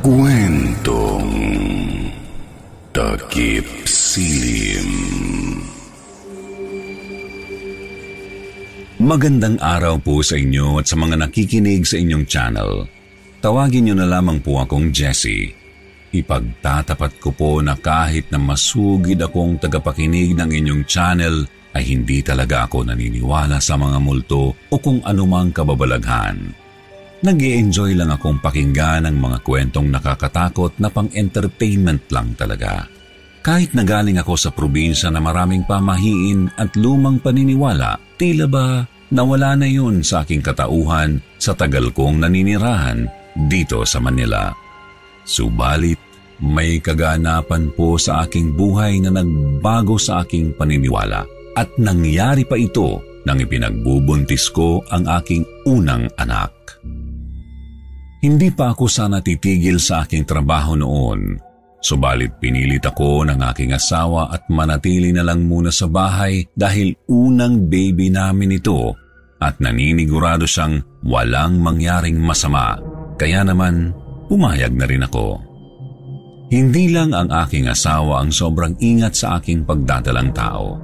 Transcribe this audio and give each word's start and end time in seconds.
Kwentong 0.00 1.28
takip 2.88 3.68
silim. 3.84 4.88
Magandang 8.96 9.60
araw 9.60 10.00
po 10.00 10.24
sa 10.24 10.40
inyo 10.40 10.80
at 10.80 10.88
sa 10.88 10.96
mga 10.96 11.20
nakikinig 11.20 11.84
sa 11.84 12.00
inyong 12.00 12.24
channel. 12.24 12.88
Tawagin 13.44 13.92
niyo 13.92 13.94
na 14.00 14.08
lamang 14.08 14.40
po 14.40 14.64
akong 14.64 14.88
Jesse. 14.88 15.52
Ipagtatapat 16.16 17.20
ko 17.20 17.36
po 17.36 17.60
na 17.60 17.76
kahit 17.76 18.32
na 18.32 18.40
masugid 18.40 19.20
akong 19.20 19.60
tagapakinig 19.60 20.32
ng 20.32 20.48
inyong 20.48 20.82
channel 20.88 21.44
ay 21.76 21.84
hindi 21.84 22.24
talaga 22.24 22.64
ako 22.64 22.88
naniniwala 22.88 23.60
sa 23.60 23.76
mga 23.76 24.00
multo 24.00 24.56
o 24.56 24.76
kung 24.80 25.04
anumang 25.04 25.52
kababalaghan. 25.52 26.59
Nag 27.20 27.38
enjoy 27.40 27.92
lang 27.92 28.08
akong 28.12 28.40
pakinggan 28.40 29.04
ang 29.04 29.16
mga 29.20 29.44
kwentong 29.44 29.92
nakakatakot 29.92 30.76
na 30.80 30.88
pang-entertainment 30.88 32.08
lang 32.08 32.32
talaga. 32.36 32.88
Kahit 33.40 33.72
nagaling 33.72 34.20
ako 34.20 34.36
sa 34.36 34.50
probinsya 34.52 35.08
na 35.08 35.20
maraming 35.20 35.64
pamahiin 35.64 36.52
at 36.60 36.76
lumang 36.76 37.20
paniniwala, 37.24 37.96
tila 38.20 38.44
ba 38.44 38.84
nawala 39.12 39.56
na 39.56 39.64
yun 39.64 40.04
sa 40.04 40.24
aking 40.24 40.44
katauhan 40.44 41.20
sa 41.40 41.56
tagal 41.56 41.88
kong 41.92 42.20
naninirahan 42.20 43.08
dito 43.48 43.84
sa 43.88 43.96
Manila. 43.96 44.52
Subalit, 45.24 46.00
may 46.40 46.80
kaganapan 46.80 47.72
po 47.76 48.00
sa 48.00 48.24
aking 48.24 48.56
buhay 48.56 49.00
na 49.00 49.12
nagbago 49.12 50.00
sa 50.00 50.24
aking 50.24 50.56
paniniwala 50.56 51.24
at 51.56 51.68
nangyari 51.76 52.48
pa 52.48 52.56
ito 52.56 53.04
nang 53.28 53.36
ipinagbubuntis 53.36 54.48
ko 54.48 54.80
ang 54.88 55.04
aking 55.20 55.44
unang 55.68 56.08
anak. 56.16 56.80
Hindi 58.20 58.52
pa 58.52 58.76
ako 58.76 58.84
sana 58.84 59.24
titigil 59.24 59.80
sa 59.80 60.04
aking 60.04 60.28
trabaho 60.28 60.76
noon, 60.76 61.40
subalit 61.80 62.36
pinilit 62.36 62.84
ako 62.84 63.24
ng 63.24 63.40
aking 63.48 63.72
asawa 63.72 64.28
at 64.28 64.44
manatili 64.52 65.08
na 65.08 65.24
lang 65.24 65.48
muna 65.48 65.72
sa 65.72 65.88
bahay 65.88 66.44
dahil 66.52 66.92
unang 67.08 67.72
baby 67.72 68.12
namin 68.12 68.60
ito 68.60 68.92
at 69.40 69.56
naninigurado 69.56 70.44
siyang 70.44 70.84
walang 71.00 71.64
mangyaring 71.64 72.20
masama. 72.20 72.76
Kaya 73.16 73.40
naman, 73.40 73.96
pumayag 74.28 74.76
na 74.76 74.84
rin 74.84 75.08
ako. 75.08 75.40
Hindi 76.52 76.92
lang 76.92 77.16
ang 77.16 77.32
aking 77.32 77.72
asawa 77.72 78.20
ang 78.20 78.36
sobrang 78.36 78.76
ingat 78.84 79.16
sa 79.16 79.40
aking 79.40 79.64
pagdadalang 79.64 80.36
tao. 80.36 80.76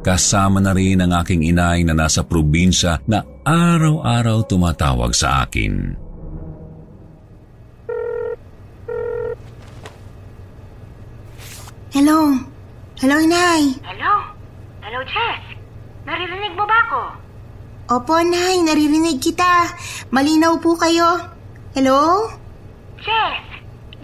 Kasama 0.00 0.56
na 0.56 0.72
rin 0.72 1.04
ang 1.04 1.12
aking 1.20 1.44
inay 1.52 1.84
na 1.84 1.92
nasa 1.92 2.24
probinsya 2.24 2.96
na 3.04 3.20
araw-araw 3.44 4.40
tumatawag 4.48 5.12
sa 5.12 5.44
akin. 5.44 6.07
Hello? 11.88 12.36
Hello, 13.00 13.16
Inay? 13.16 13.80
Hello? 13.80 14.12
Hello, 14.84 15.00
Jess? 15.08 15.40
Naririnig 16.04 16.52
mo 16.52 16.68
ba 16.68 16.84
ako? 16.84 17.00
Opo, 17.96 18.20
Nay. 18.20 18.60
Naririnig 18.60 19.16
kita. 19.24 19.72
Malinaw 20.12 20.60
po 20.60 20.76
kayo. 20.76 21.16
Hello? 21.72 22.28
Jess? 23.00 23.40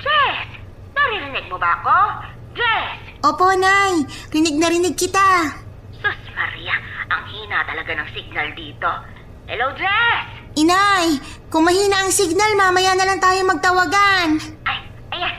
Jess? 0.01 0.49
Naririnig 0.97 1.45
mo 1.53 1.61
ba 1.61 1.77
ako? 1.77 1.97
Jess? 2.57 3.21
Opo, 3.21 3.53
Nay. 3.53 4.09
Rinig 4.33 4.57
na 4.57 4.73
rinig 4.73 4.97
kita. 4.97 5.53
Sus 6.01 6.21
Maria, 6.33 6.81
ang 7.13 7.29
hina 7.29 7.69
talaga 7.69 8.01
ng 8.01 8.09
signal 8.17 8.49
dito. 8.57 8.89
Hello, 9.45 9.69
Jess? 9.77 10.25
Inay, 10.57 11.21
kung 11.53 11.69
mahina 11.69 12.01
ang 12.01 12.09
signal, 12.09 12.49
mamaya 12.57 12.97
na 12.97 13.05
lang 13.13 13.21
tayo 13.21 13.45
magtawagan. 13.45 14.41
Ay, 14.65 14.81
ayan. 15.13 15.37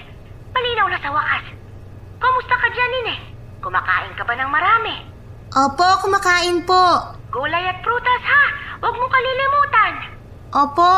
Malinaw 0.53 0.93
na 0.93 1.01
sa 1.01 1.09
wakas. 1.09 1.54
Kumusta 2.25 2.57
ka 2.57 2.67
dyan, 2.73 2.89
Nine? 2.89 3.15
Kumakain 3.61 4.13
ka 4.17 4.25
ba 4.25 4.33
ng 4.33 4.49
marami? 4.49 4.97
Opo, 5.53 5.87
kumakain 6.01 6.65
po. 6.65 7.13
Gulay 7.29 7.69
at 7.69 7.85
prutas, 7.85 8.23
ha? 8.25 8.43
Huwag 8.81 8.97
mo 8.97 9.05
kalilimutan. 9.05 9.93
Opo. 10.49 10.93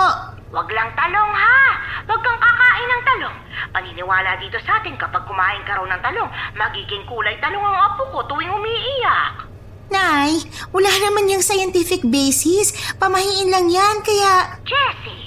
Huwag 0.55 0.71
lang 0.71 0.87
talong, 0.95 1.33
ha? 1.35 1.59
Huwag 2.07 2.23
kang 2.23 2.39
kakain 2.39 2.87
ng 2.87 3.03
talong. 3.03 3.37
Paniniwala 3.75 4.39
dito 4.39 4.55
sa 4.63 4.79
atin 4.79 4.95
kapag 4.95 5.27
kumain 5.27 5.67
ka 5.67 5.75
raw 5.75 5.83
ng 5.83 5.99
talong, 5.99 6.31
magiging 6.55 7.03
kulay 7.03 7.35
talong 7.43 7.59
ang 7.59 7.75
apo 7.75 8.07
ko 8.15 8.23
tuwing 8.31 8.47
umiiyak. 8.47 9.51
Nay, 9.91 10.39
wala 10.71 10.91
naman 11.03 11.27
yung 11.27 11.43
scientific 11.43 12.07
basis. 12.07 12.71
Pamahiin 12.95 13.51
lang 13.51 13.67
yan, 13.67 13.99
kaya... 13.99 14.63
Jessie, 14.63 15.26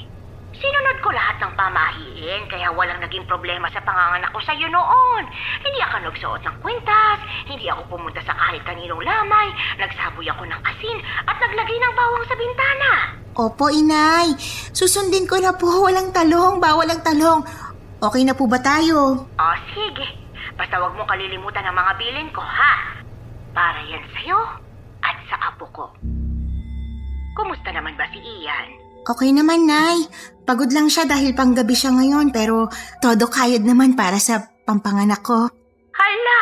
sinunod 0.60 0.98
ko 1.00 1.09
lahat 1.10 1.41
ng 1.41 1.53
pamahiin 1.56 2.43
kaya 2.53 2.69
walang 2.71 3.00
naging 3.00 3.25
problema 3.25 3.66
sa 3.72 3.81
panganganak 3.81 4.28
ko 4.31 4.41
sa 4.44 4.53
iyo 4.53 4.69
noon. 4.69 5.25
Hindi 5.65 5.81
ako 5.81 5.97
nagsuot 6.04 6.43
ng 6.44 6.56
kwintas, 6.60 7.19
hindi 7.48 7.66
ako 7.72 7.97
pumunta 7.97 8.21
sa 8.22 8.37
kahit 8.37 8.60
kaninong 8.69 9.00
lamay, 9.00 9.48
nagsaboy 9.81 10.28
ako 10.28 10.44
ng 10.44 10.60
asin 10.60 10.98
at 11.25 11.37
naglagay 11.41 11.76
ng 11.81 11.94
bawang 11.97 12.25
sa 12.28 12.37
bintana. 12.37 12.93
Opo, 13.41 13.72
inay. 13.72 14.37
Susundin 14.76 15.25
ko 15.25 15.41
na 15.41 15.56
po. 15.56 15.88
Walang 15.88 16.12
talong, 16.12 16.60
bawal 16.60 16.84
ang 16.84 17.00
talong. 17.00 17.41
Okay 18.00 18.25
na 18.27 18.37
po 18.37 18.44
ba 18.44 18.60
tayo? 18.60 19.28
O 19.28 19.47
sige, 19.72 20.06
basta 20.56 20.77
wag 20.77 20.92
mo 20.97 21.09
kalilimutan 21.09 21.65
ang 21.65 21.77
mga 21.77 21.92
bilin 21.97 22.28
ko, 22.37 22.44
ha? 22.44 23.00
Para 23.56 23.81
yan 23.87 24.04
sa'yo 24.12 24.41
at 25.00 25.16
sa 25.28 25.37
apo 25.53 25.65
ko. 25.72 25.84
Kumusta 27.37 27.71
naman 27.72 27.97
ba 27.97 28.04
si 28.12 28.21
Ian? 28.21 28.79
Okay 29.06 29.31
naman, 29.33 29.65
Nay. 29.65 30.05
Pagod 30.44 30.75
lang 30.75 30.91
siya 30.91 31.06
dahil 31.06 31.33
panggabi 31.33 31.72
siya 31.72 31.94
ngayon 31.94 32.34
pero 32.34 32.66
todo 32.99 33.31
kayod 33.31 33.62
naman 33.62 33.94
para 33.94 34.19
sa 34.19 34.50
pampanganak 34.66 35.22
ko. 35.22 35.47
Hala, 35.94 36.41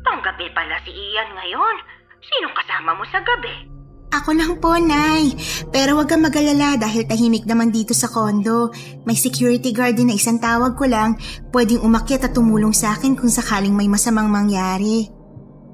panggabi 0.00 0.48
pala 0.56 0.80
si 0.82 0.90
Ian 0.90 1.28
ngayon. 1.36 1.76
Sinong 2.24 2.56
kasama 2.56 2.96
mo 2.96 3.04
sa 3.12 3.20
gabi? 3.20 3.74
Ako 4.14 4.30
lang 4.30 4.62
po, 4.62 4.78
Nay. 4.78 5.34
Pero 5.74 5.98
wag 5.98 6.06
kang 6.06 6.22
magalala 6.22 6.78
dahil 6.78 7.02
tahimik 7.04 7.50
naman 7.50 7.74
dito 7.74 7.90
sa 7.90 8.06
kondo. 8.06 8.70
May 9.02 9.18
security 9.18 9.74
guard 9.74 9.98
din 9.98 10.08
na 10.08 10.16
isang 10.16 10.38
tawag 10.38 10.78
ko 10.78 10.86
lang. 10.86 11.18
Pwedeng 11.50 11.82
umakyat 11.82 12.30
at 12.30 12.32
tumulong 12.32 12.70
sa 12.70 12.94
akin 12.94 13.18
kung 13.18 13.28
sakaling 13.28 13.74
may 13.74 13.90
masamang 13.90 14.30
mangyari. 14.30 15.10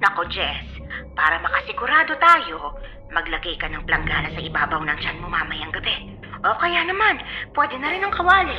Nako, 0.00 0.24
Jess, 0.32 0.64
para 1.12 1.36
makasigurado 1.44 2.16
tayo, 2.16 2.80
maglagay 3.10 3.54
ka 3.58 3.66
ng 3.70 3.84
planggana 3.86 4.30
sa 4.30 4.40
ibabaw 4.40 4.80
ng 4.82 4.98
tiyan 5.02 5.20
mo 5.22 5.26
mamayang 5.30 5.74
gabi. 5.74 6.14
O 6.40 6.56
kaya 6.56 6.86
naman, 6.86 7.20
pwede 7.52 7.76
na 7.76 7.90
rin 7.92 8.04
ang 8.06 8.14
kawali. 8.14 8.58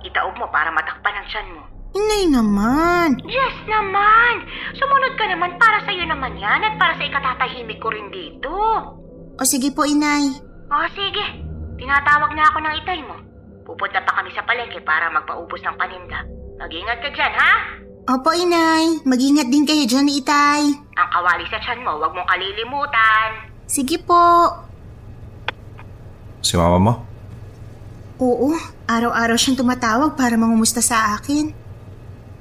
Itaob 0.00 0.34
mo 0.40 0.48
para 0.48 0.72
matakpan 0.72 1.20
ang 1.20 1.26
tiyan 1.28 1.48
mo. 1.52 1.62
Inay 1.90 2.24
naman. 2.30 3.18
Yes 3.26 3.56
naman! 3.66 4.46
Sumunod 4.78 5.18
ka 5.18 5.26
naman 5.26 5.58
para 5.58 5.82
sa'yo 5.82 6.06
naman 6.06 6.38
yan 6.38 6.62
at 6.62 6.78
para 6.78 6.94
sa 6.94 7.02
ikatatahimik 7.02 7.82
ko 7.82 7.90
rin 7.90 8.08
dito. 8.14 8.54
O 9.34 9.42
sige 9.42 9.74
po, 9.74 9.82
Inay. 9.82 10.38
O 10.70 10.76
sige, 10.94 11.26
tinatawag 11.82 12.30
na 12.38 12.46
ako 12.46 12.58
ng 12.62 12.74
itay 12.86 13.00
mo. 13.02 13.16
Pupunta 13.66 13.98
pa 14.06 14.22
kami 14.22 14.30
sa 14.30 14.46
palengke 14.46 14.78
para 14.86 15.10
magpaubos 15.10 15.58
ng 15.66 15.74
paninda. 15.74 16.22
Mag-ingat 16.62 17.02
ka 17.02 17.10
dyan, 17.10 17.34
ha? 17.34 17.52
Opo, 18.06 18.30
Inay. 18.38 19.02
Mag-ingat 19.02 19.50
din 19.50 19.66
kayo 19.66 19.84
dyan, 19.84 20.08
Itay. 20.08 20.62
Ang 20.94 21.08
kawali 21.10 21.44
sa 21.50 21.58
tiyan 21.58 21.82
mo, 21.82 21.98
huwag 21.98 22.14
mong 22.14 22.30
kalilimutan. 22.30 23.49
Sige 23.70 24.02
po. 24.02 24.18
Si 26.42 26.58
mama 26.58 26.78
mo? 26.82 26.92
Oo, 28.18 28.58
araw-araw 28.90 29.38
siyang 29.38 29.62
tumatawag 29.62 30.18
para 30.18 30.34
mangumusta 30.34 30.82
sa 30.82 31.14
akin. 31.14 31.54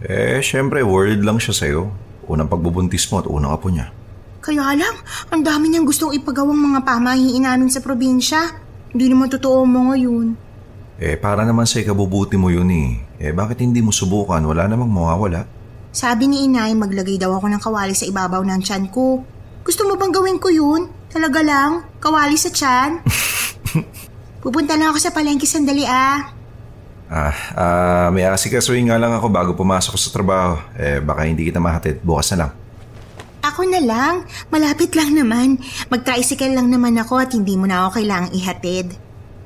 Eh, 0.01 0.41
syempre, 0.41 0.81
worried 0.81 1.21
lang 1.21 1.37
siya 1.37 1.53
sa'yo. 1.53 1.93
Unang 2.25 2.49
pagbubuntis 2.49 3.05
mo 3.13 3.21
at 3.21 3.29
unang 3.29 3.53
apo 3.53 3.69
niya. 3.69 3.93
Kaya 4.41 4.73
lang, 4.73 4.95
ang 5.29 5.45
dami 5.45 5.69
niyang 5.69 5.85
gustong 5.85 6.17
ipagawang 6.17 6.57
mga 6.57 6.81
pamahiin 6.81 7.45
namin 7.45 7.69
sa 7.69 7.85
probinsya. 7.85 8.49
Hindi 8.89 9.13
naman 9.13 9.29
totoo 9.29 9.69
mo 9.69 9.93
ngayon. 9.93 10.33
Eh, 10.97 11.13
para 11.13 11.45
naman 11.45 11.69
sa 11.69 11.77
ikabubuti 11.77 12.41
mo 12.41 12.49
yun 12.49 12.73
eh. 12.73 13.05
Eh, 13.21 13.37
bakit 13.37 13.61
hindi 13.61 13.85
mo 13.85 13.93
subukan? 13.93 14.41
Wala 14.41 14.65
namang 14.65 14.89
mawawala. 14.89 15.45
Sabi 15.93 16.25
ni 16.25 16.49
inay, 16.49 16.73
maglagay 16.73 17.21
daw 17.21 17.37
ako 17.37 17.53
ng 17.53 17.61
kawali 17.61 17.93
sa 17.93 18.09
ibabaw 18.09 18.41
ng 18.41 18.65
tiyan 18.65 18.89
ko. 18.89 19.21
Gusto 19.61 19.85
mo 19.85 19.93
bang 19.93 20.09
gawin 20.09 20.41
ko 20.41 20.49
yun? 20.49 20.98
Talaga 21.09 21.41
lang? 21.41 21.89
Kawali 21.97 22.37
sa 22.37 22.53
tiyan? 22.53 23.01
Pupunta 24.45 24.77
lang 24.77 24.93
ako 24.93 24.99
sa 25.01 25.11
palengke 25.11 25.49
sandali 25.49 25.83
ah. 25.83 26.31
Ah, 27.09 27.33
ah, 27.57 28.07
may 28.13 28.21
asikasuhin 28.29 28.93
nga 28.93 29.01
lang 29.01 29.09
ako 29.17 29.27
bago 29.33 29.51
pumasok 29.57 29.97
sa 29.97 30.13
trabaho. 30.13 30.61
Eh, 30.77 31.01
baka 31.01 31.25
hindi 31.25 31.49
kita 31.49 31.57
mahatid. 31.57 32.05
Bukas 32.05 32.37
na 32.37 32.45
lang. 32.45 32.51
Ako 33.41 33.65
na 33.65 33.81
lang. 33.81 34.13
Malapit 34.53 34.93
lang 34.93 35.17
naman. 35.17 35.57
Mag-tricycle 35.89 36.53
lang 36.53 36.69
naman 36.69 36.93
ako 37.01 37.17
at 37.17 37.33
hindi 37.33 37.57
mo 37.57 37.65
na 37.65 37.89
ako 37.89 37.97
kailangang 37.97 38.33
ihatid. 38.37 38.93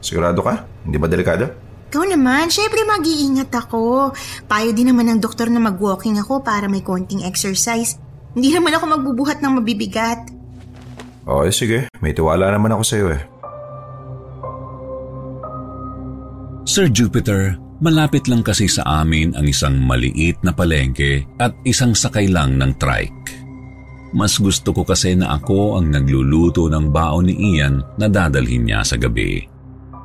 Sigurado 0.04 0.44
ka? 0.44 0.68
Hindi 0.84 1.00
ba 1.00 1.08
delikado? 1.08 1.48
Ikaw 1.94 2.04
naman, 2.10 2.50
syempre 2.50 2.84
mag-iingat 2.84 3.54
ako. 3.54 4.12
Payo 4.50 4.74
din 4.76 4.92
naman 4.92 5.14
ng 5.14 5.22
doktor 5.24 5.48
na 5.48 5.62
mag-walking 5.62 6.20
ako 6.20 6.44
para 6.44 6.66
may 6.68 6.84
konting 6.84 7.24
exercise. 7.24 7.96
Hindi 8.34 8.50
naman 8.50 8.74
ako 8.74 8.98
magbubuhat 8.98 9.40
ng 9.40 9.62
mabibigat. 9.62 10.33
Oo, 11.24 11.48
eh, 11.48 11.54
sige. 11.56 11.88
May 12.04 12.12
tiwala 12.12 12.52
naman 12.52 12.76
ako 12.76 12.84
sa'yo 12.84 13.08
eh. 13.16 13.22
Sir 16.64 16.88
Jupiter, 16.88 17.60
malapit 17.84 18.28
lang 18.32 18.44
kasi 18.44 18.72
sa 18.72 19.04
amin 19.04 19.36
ang 19.36 19.44
isang 19.48 19.76
maliit 19.84 20.40
na 20.44 20.56
palengke 20.56 21.28
at 21.40 21.52
isang 21.68 21.92
sakay 21.92 22.32
lang 22.32 22.56
ng 22.56 22.72
trike. 22.80 23.44
Mas 24.16 24.40
gusto 24.40 24.72
ko 24.72 24.88
kasi 24.88 25.18
na 25.18 25.36
ako 25.36 25.80
ang 25.80 25.92
nagluluto 25.92 26.72
ng 26.72 26.94
baon 26.94 27.28
ni 27.28 27.36
Ian 27.58 27.84
na 28.00 28.08
dadalhin 28.08 28.70
niya 28.70 28.86
sa 28.86 28.96
gabi. 28.96 29.44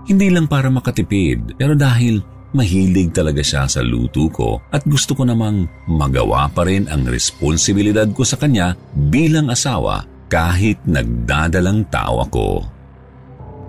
Hindi 0.09 0.33
lang 0.33 0.49
para 0.49 0.73
makatipid, 0.73 1.61
pero 1.61 1.77
dahil 1.77 2.25
mahilig 2.57 3.13
talaga 3.13 3.45
siya 3.45 3.69
sa 3.69 3.85
luto 3.85 4.33
ko 4.33 4.65
at 4.73 4.81
gusto 4.89 5.13
ko 5.13 5.29
namang 5.29 5.69
magawa 5.85 6.49
pa 6.49 6.65
rin 6.65 6.89
ang 6.89 7.05
responsibilidad 7.05 8.09
ko 8.09 8.25
sa 8.25 8.41
kanya 8.41 8.73
bilang 8.97 9.53
asawa 9.53 10.18
kahit 10.29 10.85
nagdadalang 10.85 11.89
tao 11.89 12.23
ako. 12.23 12.49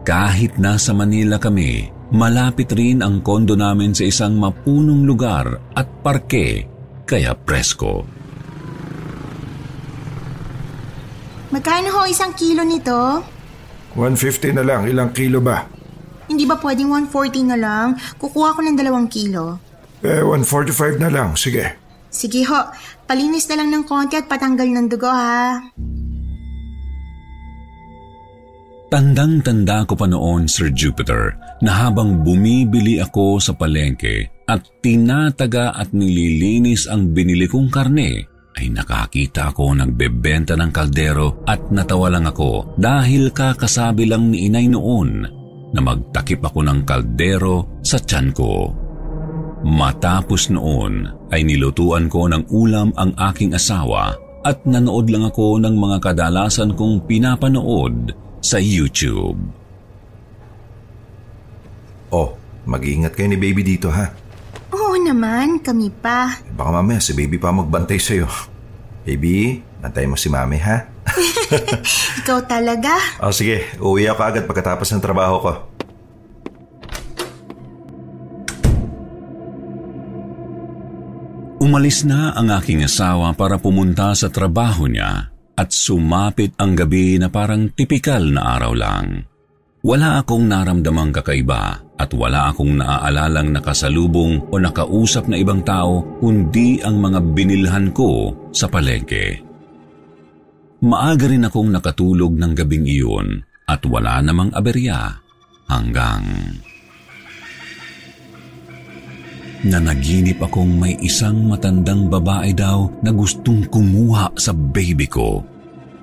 Kahit 0.04 0.60
nasa 0.60 0.92
Manila 0.92 1.40
kami, 1.40 1.88
malapit 2.12 2.72
rin 2.76 3.00
ang 3.00 3.24
kondo 3.24 3.56
namin 3.56 3.96
sa 3.96 4.08
isang 4.08 4.36
mapunong 4.36 5.08
lugar 5.08 5.60
at 5.76 5.88
parke, 6.04 6.68
kaya 7.08 7.36
presko. 7.36 8.04
Magkano 11.50 11.90
ho 11.90 12.02
isang 12.06 12.36
kilo 12.38 12.62
nito? 12.62 13.26
150 13.98 14.54
na 14.54 14.62
lang. 14.62 14.86
Ilang 14.86 15.10
kilo 15.18 15.42
ba? 15.42 15.66
Hindi 16.30 16.46
ba 16.46 16.62
pwedeng 16.62 16.94
140 17.10 17.50
na 17.50 17.58
lang? 17.58 17.88
Kukuha 18.22 18.54
ko 18.54 18.62
ng 18.62 18.78
dalawang 18.78 19.10
kilo. 19.10 19.58
Eh, 20.06 20.22
145 20.22 21.02
na 21.02 21.10
lang. 21.10 21.34
Sige. 21.34 21.66
Sige 22.10 22.46
ho, 22.46 22.70
palinis 23.10 23.50
na 23.50 23.62
lang 23.62 23.70
ng 23.74 23.84
konti 23.90 24.18
at 24.18 24.30
patanggal 24.30 24.70
ng 24.70 24.88
dugo 24.90 25.10
ha. 25.10 25.58
Tandang-tanda 28.90 29.86
ko 29.86 29.94
pa 29.94 30.10
noon, 30.10 30.50
Sir 30.50 30.74
Jupiter, 30.74 31.38
na 31.62 31.86
habang 31.86 32.26
bumibili 32.26 32.98
ako 32.98 33.38
sa 33.38 33.54
palengke 33.54 34.34
at 34.50 34.66
tinataga 34.82 35.78
at 35.78 35.94
nililinis 35.94 36.90
ang 36.90 37.14
binili 37.14 37.46
kong 37.46 37.70
karne, 37.70 38.26
ay 38.58 38.66
nakakita 38.74 39.54
ako 39.54 39.78
nagbebenta 39.78 40.58
ng 40.58 40.74
kaldero 40.74 41.46
at 41.46 41.70
natawa 41.70 42.10
lang 42.10 42.26
ako 42.26 42.76
dahil 42.82 43.30
kakasabi 43.30 44.10
lang 44.10 44.34
ni 44.34 44.50
inay 44.50 44.66
noon 44.66 45.22
na 45.70 45.80
magtakip 45.86 46.42
ako 46.42 46.66
ng 46.66 46.82
kaldero 46.82 47.80
sa 47.86 48.02
tiyan 48.02 48.34
ko. 48.34 48.74
Matapos 49.70 50.50
noon 50.50 51.06
ay 51.30 51.46
nilutuan 51.46 52.10
ko 52.10 52.26
ng 52.26 52.50
ulam 52.50 52.90
ang 52.98 53.14
aking 53.32 53.54
asawa 53.54 54.18
at 54.42 54.66
nanood 54.66 55.14
lang 55.14 55.30
ako 55.30 55.62
ng 55.62 55.78
mga 55.78 55.98
kadalasan 56.10 56.74
kong 56.74 57.06
pinapanood 57.06 58.18
sa 58.40 58.58
YouTube. 58.58 59.40
Oh, 62.10 62.34
mag-iingat 62.66 63.14
kayo 63.14 63.30
ni 63.30 63.38
baby 63.38 63.62
dito 63.62 63.92
ha. 63.94 64.10
Oo 64.74 64.98
naman, 64.98 65.62
kami 65.62 65.94
pa. 65.94 66.42
Baka 66.54 66.70
mamaya 66.74 66.98
si 67.02 67.14
baby 67.14 67.38
pa 67.38 67.54
magbantay 67.54 68.02
sa'yo. 68.02 68.30
Baby, 69.06 69.62
bantay 69.82 70.10
mo 70.10 70.18
si 70.18 70.30
mami 70.30 70.58
ha. 70.62 70.90
Ikaw 72.26 72.40
talaga? 72.46 72.98
Oh, 73.22 73.34
sige, 73.34 73.66
uwi 73.82 74.10
ako 74.10 74.22
agad 74.26 74.44
pagkatapos 74.46 74.90
ng 74.94 75.04
trabaho 75.04 75.36
ko. 75.42 75.54
Umalis 81.60 82.08
na 82.08 82.34
ang 82.34 82.50
aking 82.56 82.88
asawa 82.88 83.36
para 83.36 83.60
pumunta 83.60 84.16
sa 84.16 84.32
trabaho 84.32 84.88
niya 84.88 85.30
at 85.60 85.76
sumapit 85.76 86.56
ang 86.56 86.72
gabi 86.72 87.20
na 87.20 87.28
parang 87.28 87.68
tipikal 87.76 88.24
na 88.24 88.56
araw 88.56 88.72
lang. 88.72 89.28
Wala 89.84 90.24
akong 90.24 90.48
naramdamang 90.48 91.12
kakaiba 91.12 91.84
at 92.00 92.12
wala 92.16 92.52
akong 92.52 92.80
naaalalang 92.80 93.52
nakasalubong 93.52 94.48
o 94.52 94.56
nakausap 94.56 95.28
na 95.28 95.36
ibang 95.36 95.64
tao 95.64 96.20
kundi 96.24 96.80
ang 96.80 97.00
mga 97.00 97.20
binilhan 97.36 97.92
ko 97.92 98.32
sa 98.56 98.72
palengke. 98.72 99.44
Maaga 100.80 101.28
rin 101.28 101.44
akong 101.44 101.76
nakatulog 101.76 102.40
ng 102.40 102.52
gabing 102.56 102.88
iyon 102.88 103.44
at 103.68 103.84
wala 103.84 104.24
namang 104.24 104.56
aberya 104.56 105.20
hanggang... 105.68 106.24
Nanaginip 109.60 110.40
akong 110.40 110.80
may 110.80 110.96
isang 111.04 111.52
matandang 111.52 112.08
babae 112.08 112.56
daw 112.56 112.88
na 113.04 113.12
gustong 113.12 113.68
kumuha 113.68 114.32
sa 114.40 114.56
baby 114.56 115.04
ko. 115.04 115.44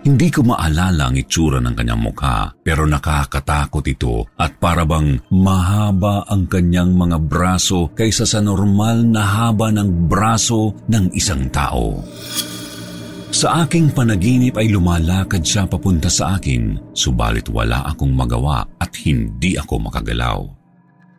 Hindi 0.05 0.29
ko 0.31 0.45
maalala 0.45 1.09
ang 1.09 1.17
itsura 1.17 1.59
ng 1.59 1.75
kanyang 1.75 1.99
mukha 1.99 2.53
pero 2.63 2.87
nakakatakot 2.87 3.83
ito 3.89 4.29
at 4.39 4.61
parabang 4.61 5.19
mahaba 5.33 6.23
ang 6.29 6.47
kanyang 6.47 6.95
mga 6.95 7.19
braso 7.27 7.91
kaysa 7.97 8.23
sa 8.23 8.45
normal 8.45 9.03
na 9.03 9.25
haba 9.25 9.73
ng 9.73 10.07
braso 10.07 10.77
ng 10.87 11.11
isang 11.17 11.49
tao. 11.51 12.05
Sa 13.35 13.67
aking 13.67 13.91
panaginip 13.97 14.55
ay 14.61 14.71
lumalakad 14.71 15.43
siya 15.43 15.67
papunta 15.67 16.07
sa 16.07 16.39
akin, 16.39 16.93
subalit 16.95 17.51
wala 17.51 17.89
akong 17.89 18.13
magawa 18.13 18.63
at 18.79 18.95
hindi 19.03 19.59
ako 19.59 19.91
makagalaw. 19.91 20.56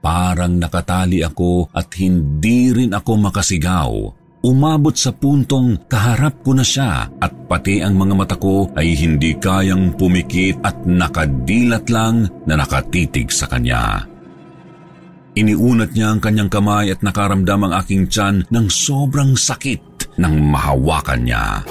Parang 0.08 0.56
nakatali 0.56 1.20
ako 1.20 1.68
at 1.76 1.92
hindi 2.00 2.72
rin 2.72 2.96
ako 2.96 3.28
makasigaw. 3.28 3.92
Umabot 4.40 4.96
sa 4.96 5.12
puntong 5.12 5.84
kaharap 5.92 6.48
ko 6.48 6.56
na 6.56 6.64
siya 6.64 7.12
at 7.20 7.32
pati 7.52 7.84
ang 7.84 8.00
mga 8.00 8.16
mata 8.16 8.40
ko 8.40 8.72
ay 8.80 8.96
hindi 8.96 9.36
kayang 9.36 10.00
pumikit 10.00 10.64
at 10.64 10.88
nakadilat 10.88 11.92
lang 11.92 12.24
na 12.48 12.56
nakatitig 12.56 13.28
sa 13.36 13.52
kanya. 13.52 14.08
Iniunat 15.36 15.92
niya 15.92 16.16
ang 16.16 16.24
kanyang 16.24 16.56
kamay 16.56 16.88
at 16.88 17.04
nakaramdam 17.04 17.68
ang 17.68 17.74
aking 17.76 18.08
tiyan 18.08 18.48
ng 18.48 18.66
sobrang 18.72 19.36
sakit 19.36 20.16
nang 20.24 20.40
mahawakan 20.40 21.28
niya. 21.28 21.68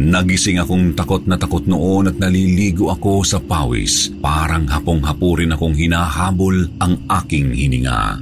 Nagising 0.00 0.56
akong 0.56 0.96
takot 0.96 1.28
na 1.28 1.36
takot 1.36 1.60
noon 1.68 2.08
at 2.08 2.16
naliligo 2.16 2.88
ako 2.88 3.20
sa 3.20 3.36
pawis. 3.36 4.08
Parang 4.24 4.64
hapong-hapo 4.64 5.36
akong 5.36 5.76
hinahabol 5.76 6.72
ang 6.80 7.04
aking 7.20 7.52
hininga. 7.52 8.16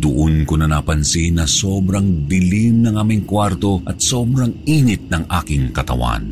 Doon 0.00 0.48
ko 0.48 0.56
na 0.56 0.64
napansin 0.64 1.36
na 1.36 1.44
sobrang 1.44 2.24
dilim 2.24 2.80
ng 2.80 2.96
aming 2.96 3.28
kwarto 3.28 3.84
at 3.84 4.00
sobrang 4.00 4.64
init 4.64 5.12
ng 5.12 5.28
aking 5.44 5.68
katawan. 5.76 6.24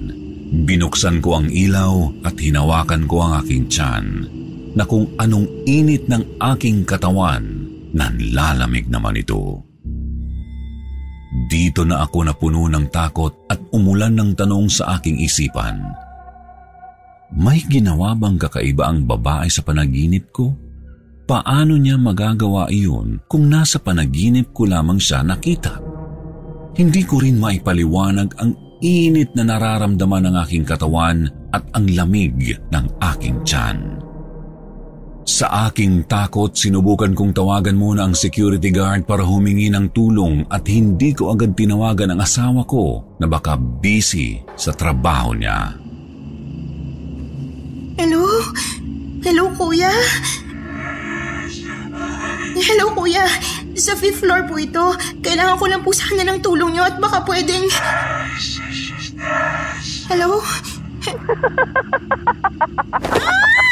Binuksan 0.64 1.20
ko 1.20 1.44
ang 1.44 1.52
ilaw 1.52 2.24
at 2.24 2.32
hinawakan 2.40 3.04
ko 3.04 3.20
ang 3.20 3.44
aking 3.44 3.68
tiyan 3.68 4.06
na 4.72 4.88
kung 4.88 5.12
anong 5.20 5.44
init 5.68 6.08
ng 6.08 6.40
aking 6.40 6.88
katawan, 6.88 7.68
nanlalamig 7.92 8.88
naman 8.88 9.20
ito. 9.20 9.73
Dito 11.54 11.86
na 11.86 12.02
ako 12.02 12.26
napuno 12.26 12.66
ng 12.66 12.90
takot 12.90 13.46
at 13.46 13.62
umulan 13.70 14.18
ng 14.18 14.34
tanong 14.34 14.66
sa 14.66 14.98
aking 14.98 15.22
isipan. 15.22 15.86
May 17.30 17.62
ginawa 17.70 18.18
bang 18.18 18.34
kakaiba 18.34 18.90
ang 18.90 19.06
babae 19.06 19.46
sa 19.46 19.62
panaginip 19.62 20.34
ko? 20.34 20.50
Paano 21.22 21.78
niya 21.78 21.94
magagawa 21.94 22.66
iyon 22.74 23.22
kung 23.30 23.46
nasa 23.46 23.78
panaginip 23.78 24.50
ko 24.50 24.66
lamang 24.66 24.98
siya 24.98 25.22
nakita? 25.22 25.78
Hindi 26.74 27.06
ko 27.06 27.22
rin 27.22 27.38
maipaliwanag 27.38 28.34
ang 28.34 28.50
init 28.82 29.38
na 29.38 29.46
nararamdaman 29.46 30.26
ng 30.26 30.34
aking 30.42 30.66
katawan 30.66 31.30
at 31.54 31.62
ang 31.70 31.86
lamig 31.86 32.34
ng 32.74 32.86
aking 32.98 33.38
tiyan. 33.46 34.02
Sa 35.24 35.72
aking 35.72 36.04
takot, 36.04 36.52
sinubukan 36.52 37.16
kong 37.16 37.32
tawagan 37.32 37.80
muna 37.80 38.04
ang 38.04 38.12
security 38.12 38.68
guard 38.68 39.08
para 39.08 39.24
humingi 39.24 39.72
ng 39.72 39.88
tulong 39.96 40.44
at 40.52 40.68
hindi 40.68 41.16
ko 41.16 41.32
agad 41.32 41.56
tinawagan 41.56 42.12
ang 42.12 42.20
asawa 42.20 42.60
ko 42.68 43.00
na 43.16 43.24
baka 43.24 43.56
busy 43.56 44.44
sa 44.52 44.76
trabaho 44.76 45.32
niya. 45.32 45.80
Hello? 47.96 48.20
Hello, 49.24 49.48
kuya? 49.56 49.88
Hello, 52.60 52.92
kuya. 52.92 53.24
Sa 53.80 53.96
fifth 53.96 54.20
floor 54.20 54.44
po 54.44 54.60
ito. 54.60 54.92
Kailangan 55.24 55.56
ko 55.56 55.64
lang 55.72 55.80
po 55.80 55.96
sana 55.96 56.20
ng 56.20 56.44
tulong 56.44 56.76
niyo 56.76 56.84
at 56.84 57.00
baka 57.00 57.24
pwedeng... 57.24 57.64
Hello? 60.12 60.44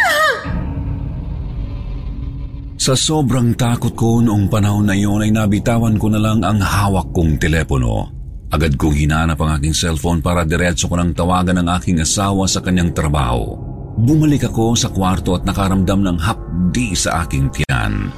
Sa 2.82 2.98
sobrang 2.98 3.54
takot 3.54 3.94
ko 3.94 4.18
noong 4.18 4.50
panahon 4.50 4.90
na 4.90 4.98
iyon 4.98 5.22
ay 5.22 5.30
nabitawan 5.30 6.02
ko 6.02 6.10
na 6.10 6.18
lang 6.18 6.42
ang 6.42 6.58
hawak 6.58 7.14
kong 7.14 7.38
telepono. 7.38 8.10
Agad 8.50 8.74
kong 8.74 8.98
hinanap 8.98 9.38
ang 9.38 9.54
aking 9.54 9.70
cellphone 9.70 10.18
para 10.18 10.42
diretso 10.42 10.90
ko 10.90 10.98
nang 10.98 11.14
tawagan 11.14 11.62
ang 11.62 11.78
aking 11.78 12.02
asawa 12.02 12.42
sa 12.50 12.58
kanyang 12.58 12.90
trabaho. 12.90 13.54
Bumalik 14.02 14.50
ako 14.50 14.74
sa 14.74 14.90
kwarto 14.90 15.38
at 15.38 15.46
nakaramdam 15.46 16.02
ng 16.02 16.18
hapdi 16.18 16.98
sa 16.98 17.22
aking 17.22 17.54
tiyan. 17.54 18.10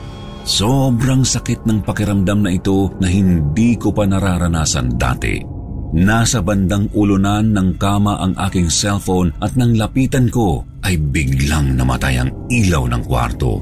Sobrang 0.48 1.28
sakit 1.28 1.68
ng 1.68 1.84
pakiramdam 1.84 2.40
na 2.40 2.56
ito 2.56 2.88
na 3.04 3.12
hindi 3.12 3.76
ko 3.76 3.92
pa 3.92 4.08
nararanasan 4.08 4.96
dati. 4.96 5.44
Nasa 5.92 6.40
bandang 6.40 6.88
ulunan 6.96 7.52
ng 7.52 7.76
kama 7.76 8.16
ang 8.16 8.32
aking 8.48 8.72
cellphone 8.72 9.28
at 9.44 9.60
nang 9.60 9.76
lapitan 9.76 10.32
ko 10.32 10.64
ay 10.88 10.96
biglang 10.96 11.76
namatay 11.76 12.16
ang 12.16 12.32
ilaw 12.48 12.88
ng 12.88 13.04
kwarto. 13.04 13.60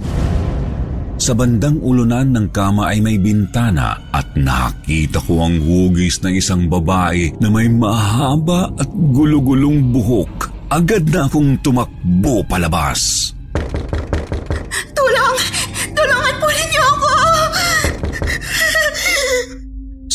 Sa 1.23 1.39
bandang 1.39 1.79
ulunan 1.79 2.35
ng 2.35 2.51
kama 2.51 2.91
ay 2.91 2.99
may 2.99 3.15
bintana 3.15 3.95
at 4.11 4.35
nakita 4.35 5.23
ko 5.23 5.47
ang 5.47 5.55
hugis 5.63 6.19
ng 6.19 6.35
isang 6.35 6.67
babae 6.67 7.31
na 7.39 7.47
may 7.47 7.71
mahaba 7.71 8.67
at 8.75 8.91
gulugulong 8.91 9.95
buhok. 9.95 10.51
Agad 10.67 11.07
na 11.15 11.31
akong 11.31 11.63
tumakbo 11.63 12.43
palabas. 12.43 13.31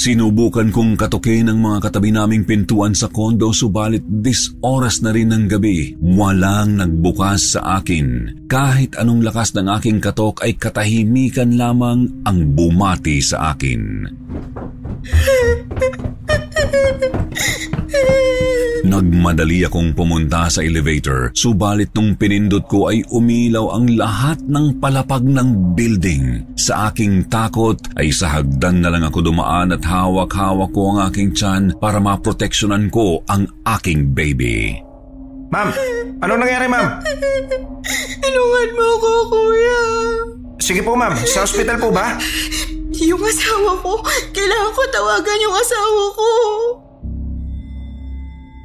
Sinubukan 0.08 0.72
kong 0.72 0.96
katukin 0.96 1.52
ang 1.52 1.60
mga 1.60 1.92
katabi 1.92 2.16
naming 2.16 2.48
pintuan 2.48 2.96
sa 2.96 3.12
kondo 3.12 3.52
subalit 3.52 4.08
dis 4.08 4.56
oras 4.64 5.04
na 5.04 5.12
rin 5.12 5.36
ng 5.36 5.52
gabi. 5.52 6.00
Walang 6.00 6.80
nagbukas 6.80 7.60
sa 7.60 7.84
akin. 7.84 8.32
Kahit 8.48 8.96
anong 8.96 9.28
lakas 9.28 9.52
ng 9.52 9.68
aking 9.68 10.00
katok 10.00 10.48
ay 10.48 10.56
katahimikan 10.56 11.60
lamang 11.60 12.24
ang 12.24 12.40
bumati 12.56 13.20
sa 13.20 13.52
akin. 13.52 14.08
Nagmadali 18.98 19.62
akong 19.62 19.94
pumunta 19.94 20.50
sa 20.50 20.66
elevator, 20.66 21.30
subalit 21.38 21.94
nung 21.94 22.18
pinindot 22.18 22.66
ko 22.66 22.89
ay 22.89 23.06
umilaw 23.13 23.77
ang 23.77 23.94
lahat 23.94 24.42
ng 24.42 24.82
palapag 24.82 25.22
ng 25.22 25.77
building. 25.77 26.42
Sa 26.58 26.89
aking 26.89 27.30
takot 27.30 27.77
ay 27.94 28.10
sa 28.10 28.34
hagdan 28.34 28.82
na 28.82 28.89
lang 28.89 29.06
ako 29.06 29.22
dumaan 29.22 29.70
at 29.70 29.86
hawak-hawak 29.86 30.74
ko 30.74 30.98
ang 30.98 31.13
aking 31.13 31.30
tiyan 31.30 31.77
para 31.77 32.01
maproteksyonan 32.01 32.89
ko 32.89 33.22
ang 33.30 33.46
aking 33.70 34.18
baby. 34.18 34.82
Ma'am, 35.54 35.70
anong 36.18 36.42
nangyari 36.42 36.66
ma'am? 36.66 36.98
Tulungan 38.18 38.70
mo 38.74 38.86
ako, 38.98 39.12
kuya. 39.30 39.82
Sige 40.58 40.82
po 40.82 40.98
ma'am, 40.98 41.13
sa 41.22 41.46
hospital 41.46 41.77
po 41.77 41.94
ba? 41.94 42.18
Yung 42.98 43.22
asawa 43.22 43.77
ko, 43.77 44.01
kailangan 44.34 44.74
ko 44.74 44.82
tawagan 44.89 45.46
yung 45.46 45.54
asawa 45.54 46.04
ko. 46.18 46.30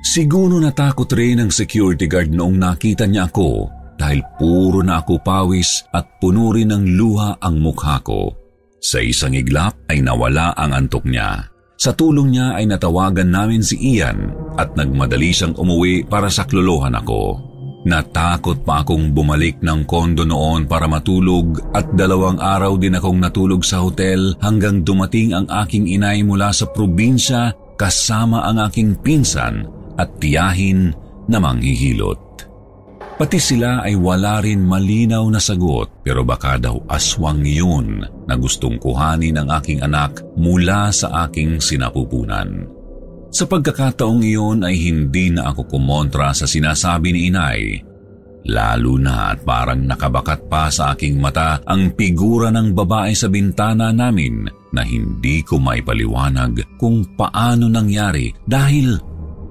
Siguro 0.02 0.58
natakot 0.58 1.06
rin 1.14 1.38
ang 1.38 1.54
security 1.54 2.10
guard 2.10 2.34
noong 2.34 2.58
nakita 2.58 3.06
niya 3.06 3.30
ako 3.30 3.70
dahil 3.94 4.18
puro 4.34 4.82
na 4.82 4.98
ako 4.98 5.22
pawis 5.22 5.86
at 5.94 6.18
puno 6.18 6.50
rin 6.50 6.74
ng 6.74 6.98
luha 6.98 7.38
ang 7.38 7.62
mukha 7.62 8.02
ko. 8.02 8.34
Sa 8.82 8.98
isang 8.98 9.38
iglap 9.38 9.78
ay 9.86 10.02
nawala 10.02 10.58
ang 10.58 10.74
antok 10.74 11.06
niya. 11.06 11.46
Sa 11.78 11.94
tulong 11.94 12.34
niya 12.34 12.58
ay 12.58 12.66
natawagan 12.66 13.30
namin 13.30 13.62
si 13.62 13.78
Ian 13.78 14.34
at 14.58 14.74
nagmadali 14.74 15.30
siyang 15.30 15.54
umuwi 15.54 16.02
para 16.10 16.26
saklolohan 16.26 16.98
ako. 16.98 17.38
Natakot 17.86 18.66
pa 18.66 18.82
akong 18.82 19.14
bumalik 19.14 19.62
ng 19.62 19.86
kondo 19.86 20.26
noon 20.26 20.66
para 20.66 20.90
matulog 20.90 21.62
at 21.74 21.86
dalawang 21.94 22.42
araw 22.42 22.74
din 22.74 22.98
akong 22.98 23.22
natulog 23.22 23.62
sa 23.62 23.82
hotel 23.82 24.34
hanggang 24.42 24.82
dumating 24.82 25.30
ang 25.30 25.46
aking 25.62 25.86
inay 25.86 26.26
mula 26.26 26.50
sa 26.50 26.66
probinsya 26.70 27.54
kasama 27.78 28.46
ang 28.46 28.62
aking 28.66 28.98
pinsan 28.98 29.81
at 30.02 30.10
tiyahin 30.18 30.90
na 31.30 31.38
manghihilot. 31.38 32.20
Pati 33.22 33.38
sila 33.38 33.86
ay 33.86 33.94
wala 33.94 34.42
rin 34.42 34.66
malinaw 34.66 35.22
na 35.30 35.38
sagot 35.38 36.02
pero 36.02 36.26
baka 36.26 36.58
daw 36.58 36.82
aswang 36.90 37.46
yun 37.46 38.02
na 38.26 38.34
gustong 38.34 38.82
kuhanin 38.82 39.38
ang 39.38 39.48
aking 39.62 39.78
anak 39.78 40.26
mula 40.34 40.90
sa 40.90 41.30
aking 41.30 41.62
sinapupunan. 41.62 42.66
Sa 43.32 43.46
pagkakataong 43.46 44.26
iyon 44.26 44.66
ay 44.66 44.76
hindi 44.76 45.30
na 45.32 45.54
ako 45.54 45.70
kumontra 45.70 46.34
sa 46.34 46.44
sinasabi 46.44 47.14
ni 47.14 47.20
inay. 47.30 47.80
Lalo 48.42 48.98
na 48.98 49.30
at 49.32 49.46
parang 49.46 49.86
nakabakat 49.86 50.50
pa 50.50 50.66
sa 50.66 50.90
aking 50.92 51.22
mata 51.22 51.62
ang 51.62 51.94
figura 51.94 52.50
ng 52.50 52.74
babae 52.74 53.14
sa 53.14 53.30
bintana 53.30 53.94
namin 53.94 54.50
na 54.74 54.82
hindi 54.82 55.46
ko 55.46 55.62
maipaliwanag 55.62 56.74
kung 56.74 57.06
paano 57.14 57.70
nangyari 57.70 58.34
dahil 58.42 59.11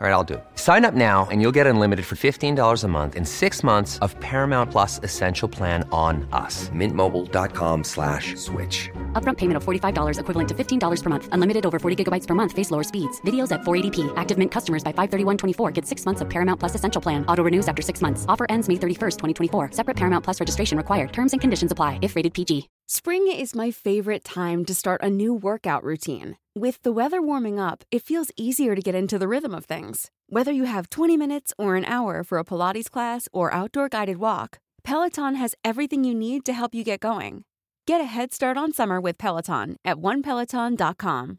All 0.00 0.06
right, 0.06 0.12
I'll 0.12 0.22
do 0.22 0.34
it. 0.34 0.44
Sign 0.54 0.84
up 0.84 0.94
now 0.94 1.26
and 1.28 1.42
you'll 1.42 1.56
get 1.58 1.66
unlimited 1.66 2.06
for 2.06 2.14
$15 2.14 2.84
a 2.84 2.88
month 2.88 3.16
in 3.16 3.24
six 3.24 3.64
months 3.64 3.98
of 3.98 4.14
Paramount 4.20 4.70
Plus 4.70 5.00
Essential 5.02 5.48
Plan 5.48 5.82
on 5.90 6.24
us. 6.30 6.68
Mintmobile.com 6.68 7.82
slash 7.82 8.36
switch. 8.36 8.90
Upfront 9.14 9.38
payment 9.38 9.56
of 9.56 9.64
$45 9.64 10.20
equivalent 10.20 10.48
to 10.50 10.54
$15 10.54 11.02
per 11.02 11.10
month. 11.10 11.28
Unlimited 11.32 11.66
over 11.66 11.80
40 11.80 12.04
gigabytes 12.04 12.28
per 12.28 12.34
month. 12.36 12.52
Face 12.52 12.70
lower 12.70 12.84
speeds. 12.84 13.20
Videos 13.22 13.50
at 13.50 13.62
480p. 13.62 14.12
Active 14.16 14.38
Mint 14.38 14.52
customers 14.52 14.84
by 14.84 14.92
531.24 14.92 15.74
get 15.74 15.84
six 15.84 16.06
months 16.06 16.20
of 16.20 16.30
Paramount 16.30 16.60
Plus 16.60 16.76
Essential 16.76 17.02
Plan. 17.02 17.26
Auto 17.26 17.42
renews 17.42 17.66
after 17.66 17.82
six 17.82 18.00
months. 18.00 18.24
Offer 18.28 18.46
ends 18.48 18.68
May 18.68 18.76
31st, 18.76 19.16
2024. 19.50 19.72
Separate 19.72 19.96
Paramount 19.96 20.22
Plus 20.22 20.38
registration 20.38 20.78
required. 20.78 21.12
Terms 21.12 21.32
and 21.32 21.40
conditions 21.40 21.72
apply 21.72 21.98
if 22.02 22.14
rated 22.14 22.34
PG. 22.34 22.68
Spring 22.86 23.26
is 23.26 23.56
my 23.56 23.72
favorite 23.72 24.22
time 24.22 24.64
to 24.66 24.74
start 24.76 25.00
a 25.02 25.10
new 25.10 25.34
workout 25.34 25.82
routine. 25.82 26.36
With 26.58 26.82
the 26.82 26.90
weather 26.90 27.22
warming 27.22 27.62
up, 27.62 27.86
it 27.94 28.02
feels 28.02 28.34
easier 28.34 28.74
to 28.74 28.82
get 28.82 28.98
into 28.98 29.14
the 29.14 29.30
rhythm 29.30 29.54
of 29.54 29.62
things. 29.62 30.10
Whether 30.26 30.50
you 30.50 30.66
have 30.66 30.90
20 30.90 31.14
minutes 31.14 31.54
or 31.54 31.78
an 31.78 31.86
hour 31.86 32.26
for 32.26 32.34
a 32.34 32.42
Pilates 32.42 32.90
class 32.90 33.30
or 33.30 33.54
outdoor 33.54 33.86
guided 33.86 34.18
walk, 34.18 34.58
Peloton 34.82 35.38
has 35.38 35.54
everything 35.62 36.02
you 36.02 36.18
need 36.18 36.42
to 36.50 36.52
help 36.52 36.74
you 36.74 36.82
get 36.82 36.98
going. 36.98 37.46
Get 37.86 38.02
a 38.02 38.10
head 38.10 38.34
start 38.34 38.58
on 38.58 38.74
summer 38.74 38.98
with 38.98 39.22
Peloton 39.22 39.78
at 39.86 40.02
onepeloton.com. 40.02 41.38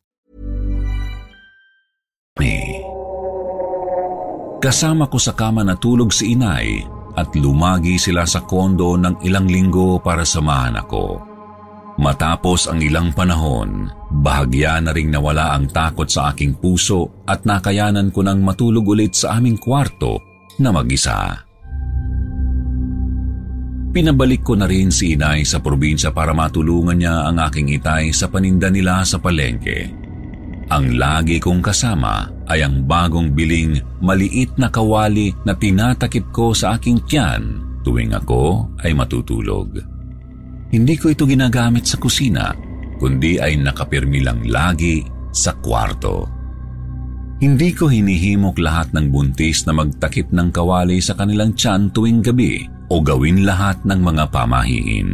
Kasama 4.63 5.11
ko 5.11 5.19
sa 5.19 5.35
kama 5.35 5.67
na 5.67 5.75
tulog 5.75 6.15
si 6.15 6.31
inay 6.31 6.79
at 7.19 7.27
lumagi 7.35 7.99
sila 7.99 8.23
sa 8.23 8.47
kondo 8.47 8.95
ng 8.95 9.19
ilang 9.27 9.51
linggo 9.51 9.99
para 9.99 10.23
samahan 10.23 10.79
ako. 10.79 11.28
Matapos 11.99 12.71
ang 12.71 12.79
ilang 12.79 13.11
panahon, 13.11 13.91
bahagya 14.23 14.79
na 14.79 14.95
ring 14.95 15.11
nawala 15.11 15.51
ang 15.51 15.67
takot 15.67 16.07
sa 16.07 16.31
aking 16.31 16.55
puso 16.55 17.27
at 17.27 17.43
nakayanan 17.43 18.07
ko 18.15 18.23
nang 18.23 18.39
matulog 18.39 18.87
ulit 18.87 19.19
sa 19.19 19.35
aming 19.35 19.59
kwarto 19.59 20.23
na 20.63 20.71
mag-isa. 20.71 21.43
Pinabalik 23.91 24.47
ko 24.47 24.55
na 24.55 24.63
rin 24.63 24.95
si 24.95 25.19
inay 25.19 25.43
sa 25.43 25.59
probinsya 25.59 26.15
para 26.15 26.31
matulungan 26.31 26.95
niya 26.95 27.27
ang 27.27 27.35
aking 27.35 27.75
itay 27.75 28.15
sa 28.15 28.31
paninda 28.31 28.71
nila 28.71 29.03
sa 29.03 29.19
palengke. 29.19 29.91
Ang 30.71 30.95
lagi 30.95 31.35
kong 31.43 31.59
kasama 31.59 32.31
ay 32.47 32.63
ang 32.63 32.87
bagong 32.87 33.35
biling 33.35 33.75
maliit 33.99 34.55
na 34.55 34.71
kawali 34.71 35.35
na 35.43 35.51
tinatakip 35.51 36.31
ko 36.31 36.55
sa 36.55 36.79
aking 36.79 37.03
tiyan 37.03 37.59
tuwing 37.83 38.15
ako 38.15 38.71
ay 38.87 38.95
matutulog. 38.95 39.98
Hindi 40.69 40.95
ko 41.01 41.09
ito 41.09 41.25
ginagamit 41.25 41.89
sa 41.89 41.97
kusina, 41.97 42.53
kundi 43.01 43.41
ay 43.41 43.57
nakapirmi 43.57 44.21
lang 44.21 44.45
lagi 44.45 45.01
sa 45.33 45.57
kwarto. 45.57 46.29
Hindi 47.39 47.71
ko 47.71 47.87
hinihimok 47.89 48.59
lahat 48.59 48.91
ng 48.93 49.09
buntis 49.09 49.63
na 49.65 49.73
magtakip 49.73 50.29
ng 50.29 50.51
kawali 50.51 50.99
sa 50.99 51.15
kanilang 51.15 51.55
tiyan 51.55 51.89
tuwing 51.89 52.19
gabi 52.21 52.67
o 52.91 52.99
gawin 52.99 53.47
lahat 53.47 53.79
ng 53.87 53.97
mga 53.97 54.27
pamahiin. 54.29 55.09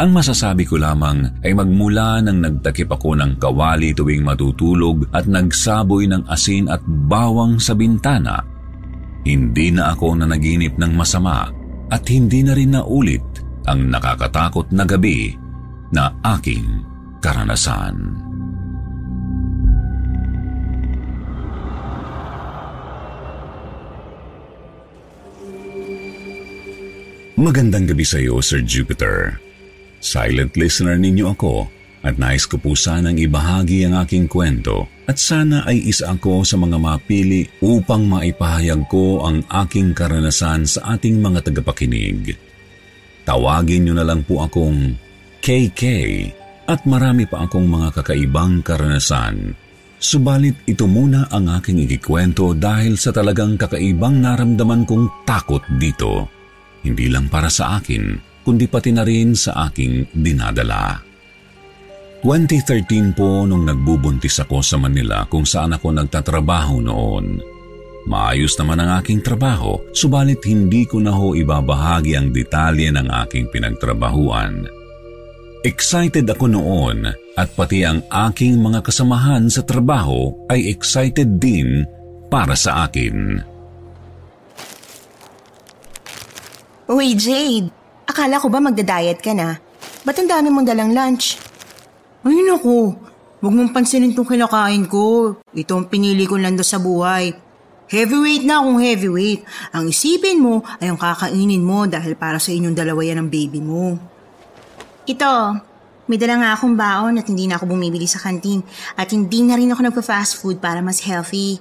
Ang 0.00 0.10
masasabi 0.14 0.64
ko 0.64 0.80
lamang 0.80 1.44
ay 1.44 1.52
magmula 1.52 2.24
nang 2.24 2.40
nagtakip 2.40 2.88
ako 2.88 3.18
ng 3.18 3.36
kawali 3.36 3.92
tuwing 3.92 4.24
matutulog 4.24 5.04
at 5.12 5.28
nagsaboy 5.28 6.08
ng 6.08 6.24
asin 6.32 6.70
at 6.72 6.80
bawang 6.86 7.60
sa 7.60 7.76
bintana, 7.76 8.40
hindi 9.22 9.68
na 9.70 9.92
ako 9.92 10.18
nanaginip 10.18 10.80
ng 10.80 10.92
masama 10.96 11.50
at 11.92 12.02
hindi 12.08 12.40
na 12.40 12.56
rin 12.56 12.72
naulit 12.72 13.22
ang 13.66 13.90
nakakatakot 13.90 14.70
na 14.74 14.84
gabi 14.86 15.34
na 15.92 16.10
aking 16.38 16.82
karanasan. 17.22 18.16
Magandang 27.42 27.90
gabi 27.90 28.06
sa 28.06 28.22
iyo, 28.22 28.38
Sir 28.38 28.62
Jupiter. 28.62 29.34
Silent 29.98 30.54
listener 30.54 30.94
ninyo 30.94 31.34
ako 31.34 31.66
at 32.02 32.18
nais 32.18 32.46
ko 32.46 32.58
po 32.58 32.74
sanang 32.74 33.18
ibahagi 33.18 33.86
ang 33.86 34.02
aking 34.02 34.26
kwento 34.26 34.90
at 35.06 35.18
sana 35.18 35.66
ay 35.66 35.90
isa 35.90 36.10
ako 36.10 36.42
sa 36.42 36.58
mga 36.58 36.78
mapili 36.78 37.46
upang 37.62 38.06
maipahayag 38.06 38.86
ko 38.90 39.26
ang 39.26 39.42
aking 39.48 39.94
karanasan 39.94 40.66
sa 40.66 40.94
ating 40.94 41.18
mga 41.22 41.50
tagapakinig. 41.50 42.51
Tawagin 43.22 43.86
niyo 43.86 43.94
na 43.94 44.06
lang 44.06 44.26
po 44.26 44.42
akong 44.42 44.98
KK 45.42 45.82
at 46.66 46.82
marami 46.86 47.26
pa 47.26 47.46
akong 47.46 47.66
mga 47.66 48.02
kakaibang 48.02 48.62
karanasan. 48.62 49.54
Subalit 50.02 50.66
ito 50.66 50.90
muna 50.90 51.30
ang 51.30 51.46
aking 51.46 51.86
ikikwento 51.86 52.58
dahil 52.58 52.98
sa 52.98 53.14
talagang 53.14 53.54
kakaibang 53.54 54.18
naramdaman 54.18 54.82
kong 54.82 55.22
takot 55.22 55.62
dito. 55.78 56.26
Hindi 56.82 57.06
lang 57.06 57.30
para 57.30 57.46
sa 57.46 57.78
akin, 57.78 58.18
kundi 58.42 58.66
pati 58.66 58.90
na 58.90 59.06
rin 59.06 59.38
sa 59.38 59.70
aking 59.70 60.10
dinadala. 60.10 60.98
2013 62.26 63.14
po 63.14 63.46
nung 63.46 63.66
nagbubuntis 63.66 64.42
ako 64.42 64.62
sa 64.62 64.78
Manila 64.78 65.26
kung 65.26 65.46
saan 65.46 65.74
ako 65.74 65.94
nagtatrabaho 65.94 66.78
noon. 66.82 67.51
Maayos 68.02 68.58
naman 68.58 68.82
ang 68.82 68.98
aking 68.98 69.22
trabaho, 69.22 69.78
subalit 69.94 70.42
hindi 70.42 70.82
ko 70.82 70.98
na 70.98 71.14
ho 71.14 71.38
ibabahagi 71.38 72.18
ang 72.18 72.34
detalye 72.34 72.90
ng 72.90 73.06
aking 73.26 73.46
pinagtrabahuan. 73.54 74.66
Excited 75.62 76.26
ako 76.26 76.50
noon 76.50 77.06
at 77.38 77.48
pati 77.54 77.86
ang 77.86 78.02
aking 78.10 78.58
mga 78.58 78.82
kasamahan 78.82 79.46
sa 79.46 79.62
trabaho 79.62 80.34
ay 80.50 80.66
excited 80.66 81.38
din 81.38 81.86
para 82.26 82.58
sa 82.58 82.90
akin. 82.90 83.38
Uy, 86.90 87.14
Jade. 87.14 87.70
Akala 88.10 88.42
ko 88.42 88.50
ba 88.50 88.58
magda-diet 88.58 89.22
ka 89.22 89.30
na? 89.30 89.54
Ba't 90.02 90.18
ang 90.18 90.26
dami 90.26 90.50
mong 90.50 90.66
dalang 90.66 90.90
lunch? 90.90 91.38
Ay 92.26 92.42
naku, 92.42 92.90
huwag 93.38 93.54
mong 93.54 93.70
pansinin 93.70 94.10
itong 94.10 94.26
kinakain 94.26 94.90
ko. 94.90 95.38
Ito 95.54 95.78
ang 95.78 95.86
pinili 95.86 96.26
ko 96.26 96.34
lando 96.34 96.66
sa 96.66 96.82
buhay. 96.82 97.51
Heavyweight 97.92 98.48
na 98.48 98.64
akong 98.64 98.80
heavyweight. 98.80 99.44
Ang 99.76 99.92
isipin 99.92 100.40
mo 100.40 100.64
ay 100.80 100.88
ang 100.88 100.96
kakainin 100.96 101.60
mo 101.60 101.84
dahil 101.84 102.16
para 102.16 102.40
sa 102.40 102.48
inyong 102.48 102.72
dalawa 102.72 103.04
yan 103.04 103.20
ang 103.20 103.28
baby 103.28 103.60
mo. 103.60 104.00
Ito, 105.04 105.60
may 106.08 106.16
dala 106.16 106.40
nga 106.40 106.50
akong 106.56 106.72
baon 106.72 107.20
at 107.20 107.28
hindi 107.28 107.44
na 107.44 107.60
ako 107.60 107.76
bumibili 107.76 108.08
sa 108.08 108.16
kantin 108.16 108.64
at 108.96 109.12
hindi 109.12 109.44
na 109.44 109.60
rin 109.60 109.68
ako 109.76 109.92
nagpa-fast 109.92 110.40
food 110.40 110.56
para 110.56 110.80
mas 110.80 111.04
healthy. 111.04 111.60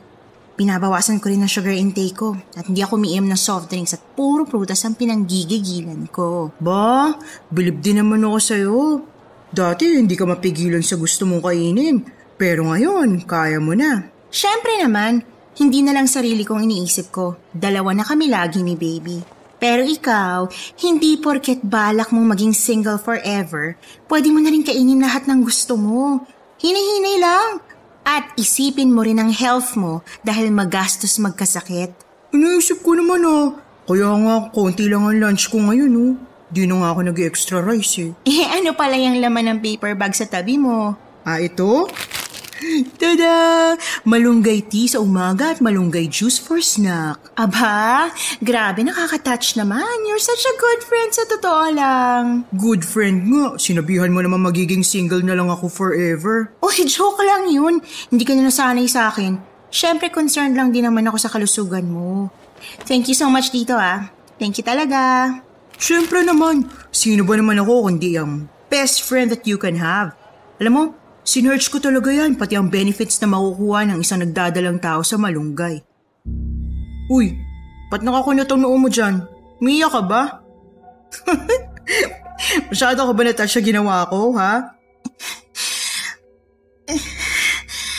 Binabawasan 0.55 1.19
ko 1.19 1.27
rin 1.27 1.43
ang 1.43 1.51
sugar 1.51 1.75
intake 1.75 2.15
ko 2.15 2.39
at 2.55 2.63
hindi 2.63 2.79
ako 2.79 2.95
umiinom 2.95 3.27
ng 3.27 3.35
soft 3.35 3.67
drinks 3.67 3.91
at 3.91 4.03
puro 4.15 4.47
prutas 4.47 4.79
ang 4.87 4.95
pinanggigigilan 4.95 6.07
ko. 6.15 6.55
Ba, 6.63 7.11
bilib 7.51 7.83
din 7.83 7.99
naman 7.99 8.23
ako 8.23 8.37
sa'yo. 8.39 8.79
Dati 9.51 9.99
hindi 9.99 10.15
ka 10.15 10.23
mapigilan 10.23 10.79
sa 10.79 10.95
gusto 10.95 11.27
mong 11.27 11.43
kainin, 11.43 12.07
pero 12.39 12.71
ngayon 12.71 13.27
kaya 13.27 13.59
mo 13.59 13.75
na. 13.75 14.07
Siyempre 14.31 14.79
naman, 14.79 15.27
hindi 15.59 15.83
na 15.83 15.91
lang 15.91 16.07
sarili 16.07 16.47
kong 16.47 16.63
iniisip 16.63 17.11
ko. 17.11 17.35
Dalawa 17.51 17.91
na 17.91 18.07
kami 18.07 18.31
lagi 18.31 18.63
ni 18.63 18.79
baby. 18.79 19.19
Pero 19.61 19.85
ikaw, 19.85 20.49
hindi 20.81 21.21
porket 21.21 21.61
balak 21.61 22.09
mong 22.09 22.33
maging 22.33 22.55
single 22.57 22.97
forever, 22.97 23.77
pwede 24.09 24.33
mo 24.33 24.41
na 24.41 24.49
rin 24.49 24.65
kainin 24.65 25.05
lahat 25.05 25.29
ng 25.29 25.45
gusto 25.45 25.77
mo. 25.77 26.25
Hinay-hinay 26.57 27.17
lang. 27.21 27.49
At 28.01 28.33
isipin 28.33 28.89
mo 28.89 29.05
rin 29.05 29.21
ang 29.21 29.29
health 29.29 29.77
mo 29.77 30.01
dahil 30.25 30.49
magastos 30.49 31.21
magkasakit. 31.21 31.93
Iniisip 32.33 32.81
ko 32.81 32.97
naman 32.97 33.21
ah. 33.27 33.53
Kaya 33.85 34.09
nga, 34.17 34.35
konti 34.49 34.89
lang 34.89 35.05
ang 35.05 35.19
lunch 35.21 35.53
ko 35.53 35.61
ngayon 35.61 35.93
oh. 35.93 36.11
Di 36.51 36.65
na 36.65 36.81
nga 36.81 36.97
ako 36.97 37.13
nag-extra 37.13 37.61
rice 37.61 38.01
eh. 38.01 38.11
Eh 38.33 38.43
ano 38.49 38.73
pala 38.73 38.97
yung 38.97 39.21
laman 39.21 39.55
ng 39.55 39.59
paper 39.61 39.93
bag 39.93 40.17
sa 40.17 40.25
tabi 40.25 40.57
mo? 40.57 40.97
Ah, 41.21 41.37
ito? 41.37 41.85
Tada! 42.95 43.75
Malunggay 44.07 44.65
tea 44.67 44.87
sa 44.87 45.03
umaga 45.03 45.51
at 45.51 45.59
malunggay 45.59 46.07
juice 46.07 46.39
for 46.39 46.63
snack. 46.63 47.19
Aba, 47.35 48.09
grabe 48.39 48.81
nakaka-touch 48.87 49.59
naman. 49.59 50.07
You're 50.07 50.23
such 50.23 50.43
a 50.47 50.55
good 50.55 50.81
friend 50.87 51.09
sa 51.11 51.23
totoo 51.27 51.63
lang. 51.75 52.23
Good 52.55 52.87
friend 52.87 53.27
nga. 53.27 53.59
Sinabihan 53.59 54.11
mo 54.15 54.23
naman 54.23 54.41
magiging 54.41 54.85
single 54.87 55.23
na 55.23 55.35
lang 55.35 55.51
ako 55.51 55.67
forever. 55.67 56.55
Uy, 56.63 56.87
joke 56.87 57.19
lang 57.21 57.51
yun. 57.51 57.83
Hindi 58.07 58.23
ka 58.23 58.33
na 58.37 58.47
nasanay 58.47 58.87
sa 58.87 59.11
akin. 59.11 59.37
Siyempre, 59.71 60.11
concerned 60.11 60.55
lang 60.55 60.75
din 60.75 60.83
naman 60.83 61.07
ako 61.07 61.17
sa 61.19 61.31
kalusugan 61.31 61.87
mo. 61.87 62.27
Thank 62.87 63.07
you 63.07 63.17
so 63.17 63.31
much 63.31 63.49
dito 63.49 63.75
ah. 63.75 64.11
Thank 64.35 64.59
you 64.59 64.65
talaga. 64.65 65.31
Siyempre 65.81 66.21
naman, 66.21 66.69
sino 66.93 67.25
ba 67.25 67.33
naman 67.33 67.57
ako 67.57 67.89
kundi 67.89 68.13
ang 68.13 68.45
best 68.69 69.01
friend 69.01 69.33
that 69.33 69.49
you 69.49 69.57
can 69.57 69.81
have? 69.81 70.13
Alam 70.61 70.73
mo, 70.77 70.83
sinearch 71.23 71.69
ko 71.69 71.77
talaga 71.81 72.09
yan, 72.11 72.37
pati 72.37 72.57
ang 72.57 72.69
benefits 72.71 73.19
na 73.21 73.29
makukuha 73.31 73.87
ng 73.89 73.99
isang 74.01 74.21
nagdadalang 74.21 74.81
tao 74.81 75.01
sa 75.05 75.17
malunggay. 75.17 75.81
Uy, 77.11 77.35
ba't 77.91 78.01
nakakunot 78.05 78.47
ang 78.47 78.61
noo 78.63 78.77
mo 78.79 78.87
dyan? 78.87 79.25
Umiiyak 79.61 79.91
ka 79.91 80.01
ba? 80.05 80.23
Masyado 82.71 83.05
ka 83.05 83.13
ba 83.13 83.21
na-touch 83.21 83.53
sa 83.53 83.61
ginawa 83.61 84.07
ko, 84.09 84.33
ha? 84.33 84.73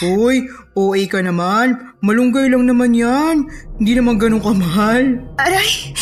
Uy, 0.02 0.50
OA 0.74 1.06
ka 1.06 1.22
naman. 1.22 1.94
Malunggay 2.02 2.50
lang 2.50 2.66
naman 2.66 2.90
yan. 2.90 3.46
Hindi 3.78 3.92
naman 3.94 4.18
ganun 4.18 4.42
kamahal. 4.42 5.22
Aray! 5.38 5.94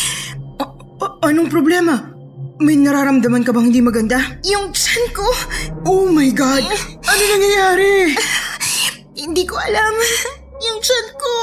Anong 1.21 1.53
problema? 1.53 2.09
May 2.61 2.77
nararamdaman 2.77 3.41
ka 3.41 3.49
bang 3.49 3.73
hindi 3.73 3.81
maganda? 3.81 4.21
Yung 4.45 4.69
tiyan 4.69 5.09
ko. 5.17 5.25
Oh 5.81 6.05
my 6.13 6.29
God! 6.29 6.61
Ano 7.09 7.23
nangyayari? 7.33 8.13
hindi 9.17 9.49
ko 9.49 9.57
alam. 9.57 9.97
Yung 10.61 10.77
tiyan 10.77 11.07
ko. 11.17 11.35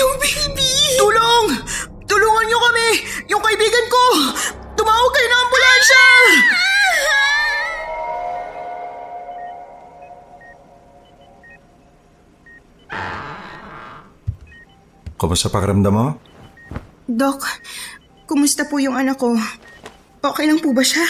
Yung 0.00 0.12
baby! 0.16 0.72
Tulong! 0.96 1.52
Tulungan 2.08 2.44
niyo 2.48 2.56
kami! 2.64 2.88
Yung 3.28 3.44
kaibigan 3.44 3.86
ko! 3.92 4.04
Tumawag 4.72 5.12
kayo 5.12 5.28
ng 5.28 5.42
ambulansya! 5.44 6.04
Kumusta 15.20 15.52
pakiramdam 15.52 15.92
mo? 15.92 16.16
Dok, 17.04 17.44
kumusta 18.24 18.64
po 18.64 18.80
yung 18.80 18.96
anak 18.96 19.20
ko? 19.20 19.36
Okay 20.20 20.44
lang 20.44 20.60
po 20.60 20.76
ba 20.76 20.84
siya? 20.84 21.04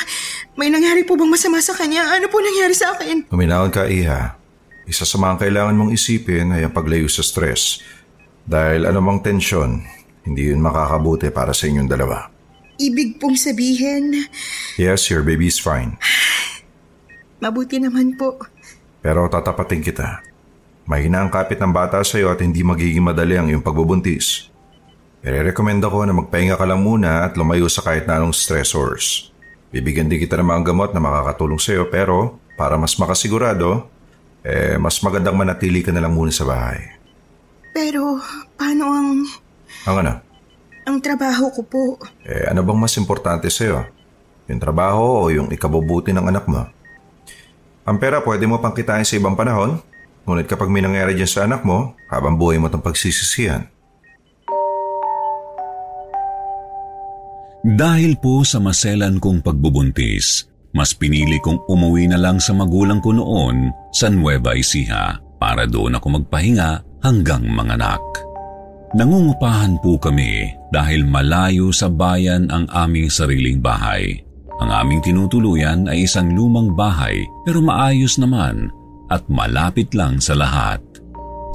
May 0.55 0.70
nangyari 0.70 1.03
po 1.03 1.18
bang 1.18 1.27
masama 1.27 1.59
sa 1.59 1.75
kanya? 1.75 2.14
Ano 2.14 2.31
po 2.31 2.38
nangyari 2.38 2.75
sa 2.75 2.94
akin? 2.94 3.27
Uminahon 3.35 3.75
ka, 3.75 3.90
Iha. 3.90 4.38
Isa 4.87 5.03
sa 5.03 5.18
mga 5.18 5.46
kailangan 5.46 5.75
mong 5.75 5.94
isipin 5.94 6.55
ay 6.55 6.62
ang 6.62 6.75
paglayo 6.75 7.11
sa 7.11 7.23
stress. 7.23 7.83
Dahil 8.46 8.87
anumang 8.87 9.18
tensyon, 9.18 9.83
hindi 10.23 10.51
yun 10.51 10.62
makakabuti 10.62 11.31
para 11.35 11.51
sa 11.51 11.66
inyong 11.66 11.90
dalawa. 11.90 12.31
Ibig 12.79 13.18
pong 13.18 13.35
sabihin, 13.35 14.14
Yes, 14.79 15.11
your 15.11 15.27
baby 15.27 15.51
is 15.51 15.59
fine. 15.59 15.99
mabuti 17.40 17.81
naman 17.81 18.14
po. 18.14 18.37
Pero 19.01 19.27
tatapatin 19.27 19.81
kita. 19.81 20.20
Mahina 20.85 21.23
ang 21.23 21.31
kapit 21.33 21.59
ng 21.59 21.70
bata 21.73 22.03
sa 22.03 22.18
iyo 22.18 22.29
at 22.31 22.42
hindi 22.42 22.61
magiging 22.61 23.01
madali 23.01 23.38
ang 23.38 23.46
iyong 23.49 23.62
pagbubuntis. 23.64 24.49
Irerekomenda 25.20 25.92
ko 25.92 26.00
na 26.09 26.16
magpahinga 26.16 26.56
ka 26.56 26.64
lang 26.64 26.80
muna 26.80 27.28
at 27.28 27.37
lumayo 27.37 27.68
sa 27.68 27.85
kahit 27.85 28.09
na 28.09 28.16
anong 28.16 28.33
stressors. 28.33 29.28
Bibigyan 29.68 30.09
din 30.09 30.16
kita 30.16 30.40
ng 30.40 30.48
mga 30.48 30.72
gamot 30.72 30.90
na 30.96 31.00
makakatulong 31.04 31.61
sa 31.61 31.76
iyo 31.76 31.85
pero 31.92 32.40
para 32.56 32.80
mas 32.80 32.96
makasigurado, 32.96 33.85
eh 34.40 34.80
mas 34.80 34.96
magandang 35.04 35.37
manatili 35.37 35.85
ka 35.85 35.92
na 35.92 36.00
lang 36.00 36.16
muna 36.16 36.33
sa 36.33 36.48
bahay. 36.48 36.96
Pero, 37.76 38.18
paano 38.56 38.85
ang... 38.90 39.09
Ang 39.87 39.96
ano? 40.02 40.14
ang 40.90 40.98
trabaho 40.98 41.54
ko 41.54 41.62
po? 41.62 41.85
Eh 42.26 42.50
ano 42.50 42.66
bang 42.66 42.80
mas 42.80 42.98
importante 42.98 43.46
sa 43.46 43.62
iyo? 43.62 43.80
Yung 44.50 44.59
trabaho 44.59 45.22
o 45.22 45.30
yung 45.30 45.48
ikabubuti 45.54 46.11
ng 46.11 46.26
anak 46.26 46.50
mo? 46.50 46.66
Ang 47.87 47.96
pera 48.02 48.18
pwede 48.26 48.44
mo 48.50 48.59
pang 48.59 48.74
kitain 48.74 49.06
sa 49.06 49.14
ibang 49.14 49.38
panahon, 49.38 49.78
ngunit 50.26 50.50
kapag 50.50 50.66
may 50.66 50.83
nangyari 50.83 51.14
dyan 51.14 51.30
sa 51.30 51.46
anak 51.46 51.62
mo, 51.62 51.94
habang 52.11 52.35
buhay 52.35 52.59
mo 52.59 52.66
itong 52.66 52.83
pagsisisihan. 52.83 53.70
Dahil 57.61 58.16
po 58.16 58.40
sa 58.40 58.57
maselan 58.57 59.20
kong 59.20 59.44
pagbubuntis, 59.44 60.49
mas 60.73 60.96
pinili 60.96 61.37
kong 61.44 61.68
umuwi 61.68 62.09
na 62.09 62.16
lang 62.16 62.40
sa 62.40 62.57
magulang 62.57 63.05
ko 63.05 63.12
noon 63.12 63.68
sa 63.92 64.09
Nueva 64.09 64.57
Ecija 64.57 65.20
para 65.37 65.68
doon 65.68 66.01
ako 66.01 66.20
magpahinga 66.20 67.03
hanggang 67.05 67.44
manganak. 67.44 68.01
Nangungupahan 68.96 69.77
po 69.85 70.01
kami 70.01 70.51
dahil 70.73 71.05
malayo 71.05 71.68
sa 71.70 71.92
bayan 71.92 72.49
ang 72.49 72.64
aming 72.73 73.12
sariling 73.12 73.61
bahay. 73.61 74.18
Ang 74.61 74.70
aming 74.73 75.01
tinutuluyan 75.05 75.85
ay 75.85 76.09
isang 76.09 76.33
lumang 76.33 76.73
bahay 76.73 77.20
pero 77.44 77.61
maayos 77.61 78.16
naman 78.16 78.73
at 79.12 79.20
malapit 79.29 79.92
lang 79.92 80.16
sa 80.16 80.33
lahat. 80.33 80.81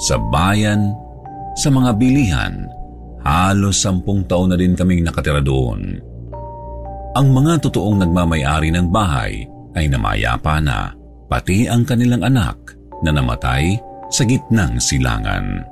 Sa 0.05 0.21
bayan, 0.29 0.93
sa 1.57 1.73
mga 1.73 1.97
bilihan, 1.97 2.69
halos 3.25 3.81
sampung 3.81 4.23
taon 4.29 4.53
na 4.53 4.57
din 4.57 4.77
kaming 4.77 5.01
nakatira 5.01 5.41
doon. 5.41 5.97
Ang 7.17 7.27
mga 7.33 7.65
totoong 7.65 8.05
nagmamayari 8.05 8.69
ng 8.69 8.87
bahay 8.93 9.43
ay 9.73 9.89
namayapa 9.89 10.61
na, 10.61 10.93
pati 11.25 11.65
ang 11.65 11.81
kanilang 11.81 12.21
anak 12.21 12.77
na 13.01 13.09
namatay 13.09 13.75
sa 14.13 14.23
gitnang 14.23 14.77
silangan. 14.77 15.65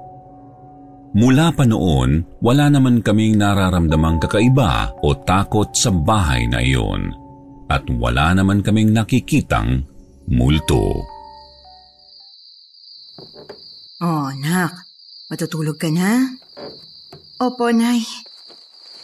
Mula 1.14 1.54
pa 1.54 1.62
noon, 1.70 2.26
wala 2.42 2.74
naman 2.74 3.06
kaming 3.06 3.38
nararamdamang 3.38 4.18
kakaiba 4.18 4.98
o 5.06 5.14
takot 5.14 5.70
sa 5.78 5.94
bahay 5.94 6.50
na 6.50 6.58
iyon 6.58 7.14
at 7.70 7.86
wala 8.02 8.34
naman 8.34 8.66
kaming 8.66 8.90
nakikitang 8.90 9.86
multo. 10.26 11.06
Oh, 14.02 14.26
anak. 14.28 14.74
Matutulog 15.30 15.78
ka 15.78 15.88
na? 15.94 16.34
Opo, 17.42 17.74
Nay. 17.74 18.06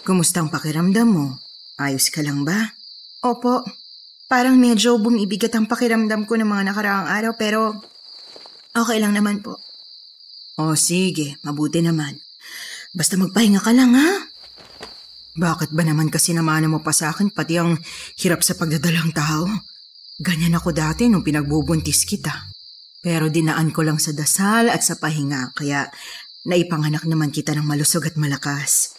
Kumusta 0.05 0.45
ang 0.45 0.53
pakiramdam 0.53 1.09
mo? 1.09 1.41
Ayos 1.81 2.13
ka 2.13 2.21
lang 2.21 2.45
ba? 2.45 2.77
Opo. 3.25 3.65
Parang 4.29 4.61
medyo 4.61 5.01
bumibigat 5.01 5.57
ang 5.57 5.65
pakiramdam 5.65 6.29
ko 6.29 6.37
ng 6.37 6.45
mga 6.45 6.63
nakaraang 6.69 7.09
araw 7.09 7.33
pero 7.33 7.73
okay 8.77 9.01
lang 9.01 9.17
naman 9.17 9.41
po. 9.41 9.57
Oh, 10.61 10.77
sige. 10.77 11.41
Mabuti 11.41 11.81
naman. 11.81 12.21
Basta 12.93 13.17
magpahinga 13.17 13.65
ka 13.65 13.73
lang, 13.73 13.97
ha? 13.97 14.29
Bakit 15.33 15.73
ba 15.73 15.81
naman 15.81 16.13
kasi 16.13 16.37
namana 16.37 16.69
mo 16.69 16.85
pa 16.85 16.93
sa 16.93 17.09
akin 17.09 17.33
pati 17.33 17.57
ang 17.57 17.81
hirap 18.21 18.45
sa 18.45 18.53
pagdadalang 18.53 19.09
tao? 19.09 19.49
Ganyan 20.21 20.53
ako 20.53 20.69
dati 20.69 21.09
nung 21.09 21.25
pinagbubuntis 21.25 22.05
kita. 22.05 22.53
Pero 22.99 23.31
dinaan 23.31 23.71
ko 23.71 23.81
lang 23.81 23.97
sa 23.97 24.11
dasal 24.13 24.67
at 24.69 24.83
sa 24.83 24.99
pahinga 24.99 25.55
kaya 25.55 25.87
naipanganak 26.47 27.03
naman 27.03 27.33
kita 27.33 27.51
ng 27.57 27.65
malusog 27.65 28.07
at 28.07 28.15
malakas. 28.15 28.95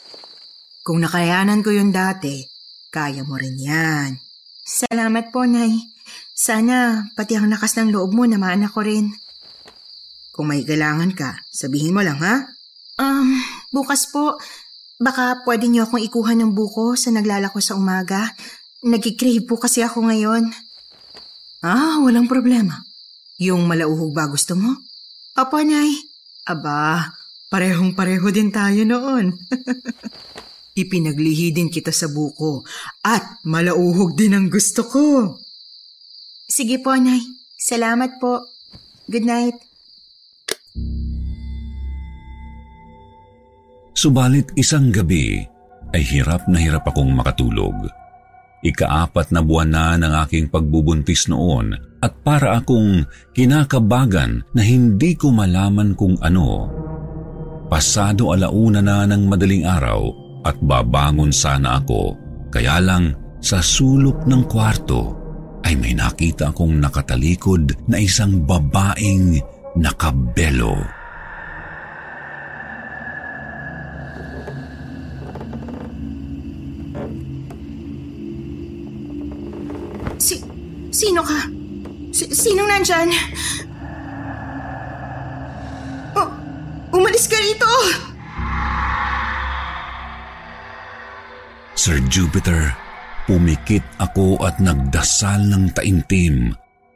Kung 0.80 1.00
nakayanan 1.00 1.60
ko 1.60 1.70
yun 1.72 1.92
dati, 1.92 2.44
kaya 2.90 3.22
mo 3.22 3.38
rin 3.38 3.56
yan. 3.56 4.10
Salamat 4.64 5.30
po, 5.30 5.46
Nay. 5.46 5.76
Sana 6.34 7.06
pati 7.14 7.36
ang 7.36 7.52
lakas 7.52 7.76
ng 7.76 7.92
loob 7.92 8.16
mo 8.16 8.24
naman 8.24 8.64
ako 8.64 8.82
rin. 8.82 9.12
Kung 10.32 10.48
may 10.48 10.64
kailangan 10.64 11.12
ka, 11.12 11.36
sabihin 11.52 11.92
mo 11.92 12.00
lang 12.00 12.16
ha? 12.18 12.48
Um, 12.96 13.36
bukas 13.72 14.08
po, 14.08 14.40
baka 14.96 15.44
pwede 15.44 15.68
niyo 15.68 15.84
akong 15.84 16.00
ikuha 16.00 16.32
ng 16.32 16.56
buko 16.56 16.96
sa 16.96 17.12
naglalako 17.12 17.60
sa 17.60 17.76
umaga. 17.76 18.32
Nagkikrave 18.80 19.44
po 19.44 19.60
kasi 19.60 19.84
ako 19.84 20.08
ngayon. 20.08 20.48
Ah, 21.60 22.00
walang 22.00 22.24
problema. 22.24 22.80
Yung 23.36 23.68
malauhog 23.68 24.16
ba 24.16 24.28
gusto 24.32 24.56
mo? 24.56 24.80
Apo, 25.36 25.60
Nay. 25.60 25.92
Aba, 26.48 27.19
parehong 27.50 27.98
pareho 27.98 28.30
din 28.30 28.54
tayo 28.54 28.86
noon. 28.86 29.34
Ipinaglihi 30.80 31.50
din 31.50 31.66
kita 31.68 31.90
sa 31.90 32.06
buko 32.06 32.62
at 33.02 33.42
malauhog 33.44 34.14
din 34.14 34.38
ang 34.38 34.46
gusto 34.46 34.86
ko. 34.86 35.34
Sige 36.46 36.78
po, 36.78 36.94
Nay. 36.94 37.20
Salamat 37.58 38.22
po. 38.22 38.46
Good 39.10 39.26
night. 39.26 39.58
Subalit 43.92 44.54
isang 44.56 44.94
gabi 44.94 45.44
ay 45.92 46.02
hirap 46.06 46.46
na 46.46 46.56
hirap 46.62 46.86
akong 46.88 47.12
makatulog. 47.12 47.74
Ikaapat 48.64 49.34
na 49.34 49.44
buwan 49.44 49.72
na 49.74 49.98
ng 49.98 50.14
aking 50.24 50.48
pagbubuntis 50.48 51.28
noon 51.28 51.74
at 52.00 52.12
para 52.24 52.56
akong 52.56 53.04
kinakabagan 53.36 54.46
na 54.56 54.62
hindi 54.64 55.18
ko 55.18 55.34
malaman 55.34 55.92
kung 55.98 56.16
ano. 56.24 56.70
Pasado 57.70 58.34
alauna 58.34 58.82
na 58.82 59.06
ng 59.06 59.30
madaling 59.30 59.62
araw 59.62 60.10
at 60.42 60.58
babangon 60.58 61.30
sana 61.30 61.78
ako. 61.78 62.18
Kaya 62.50 62.82
lang 62.82 63.14
sa 63.38 63.62
sulok 63.62 64.26
ng 64.26 64.42
kwarto 64.50 65.14
ay 65.62 65.78
may 65.78 65.94
nakita 65.94 66.50
akong 66.50 66.82
nakatalikod 66.82 67.70
na 67.86 68.02
isang 68.02 68.42
babaeng 68.42 69.38
nakabelo. 69.78 70.82
Si, 80.18 80.42
sino 80.90 81.22
ka? 81.22 81.38
Si, 82.10 82.26
sinong 82.34 82.66
nandyan? 82.66 83.14
Oh, 86.18 86.28
umalis 87.20 87.28
ka 87.28 87.38
rito! 87.44 87.72
Sir 91.76 91.96
Jupiter, 92.08 92.72
pumikit 93.28 93.84
ako 94.00 94.40
at 94.44 94.56
nagdasal 94.60 95.48
ng 95.48 95.64
taimtim. 95.76 96.52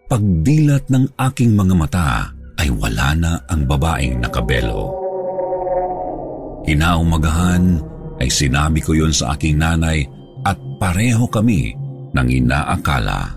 Pagdilat 0.09 0.89
ng 0.93 1.17
aking 1.17 1.57
mga 1.57 1.75
mata 1.77 2.09
ay 2.61 2.69
wala 2.69 3.17
na 3.17 3.33
ang 3.49 3.65
babaeng 3.65 4.21
nakabelo. 4.21 4.93
Kinaumagahan 6.65 7.81
ay 8.21 8.29
sinabi 8.29 8.81
ko 8.81 8.97
yon 8.97 9.13
sa 9.13 9.37
aking 9.37 9.61
nanay 9.61 10.05
at 10.45 10.57
pareho 10.81 11.29
kami 11.29 11.73
ng 12.13 12.29
inaakala. 12.29 13.37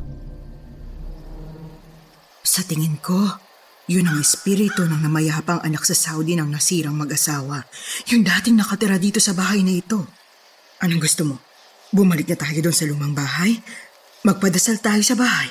Sa 2.43 2.63
tingin 2.67 2.95
ko, 2.99 3.46
yun 3.87 4.03
ang 4.03 4.19
espiritu 4.19 4.83
ng 4.83 4.99
namayapang 4.99 5.63
anak 5.63 5.87
sa 5.87 5.95
Saudi 5.95 6.35
ng 6.35 6.51
nasirang 6.51 6.91
mag-asawa. 6.91 7.63
Yung 8.11 8.19
dating 8.19 8.59
nakatira 8.59 8.99
dito 8.99 9.23
sa 9.23 9.31
bahay 9.31 9.63
na 9.63 9.79
ito. 9.79 10.03
Anong 10.83 10.99
gusto 10.99 11.23
mo? 11.23 11.35
Bumalik 11.95 12.27
na 12.27 12.35
tayo 12.35 12.59
doon 12.59 12.75
sa 12.75 12.83
lumang 12.83 13.15
bahay? 13.15 13.63
Magpadasal 14.27 14.83
tayo 14.83 14.99
sa 14.99 15.15
bahay? 15.15 15.47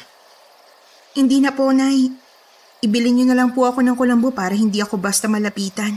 Hindi 1.17 1.41
na 1.41 1.57
po, 1.57 1.73
Nay. 1.73 2.13
Ibilin 2.85 3.17
niyo 3.17 3.27
na 3.33 3.41
lang 3.41 3.57
po 3.57 3.65
ako 3.65 3.81
ng 3.81 3.97
kulambo 3.97 4.29
para 4.37 4.53
hindi 4.53 4.85
ako 4.85 5.01
basta 5.01 5.33
malapitan. 5.33 5.97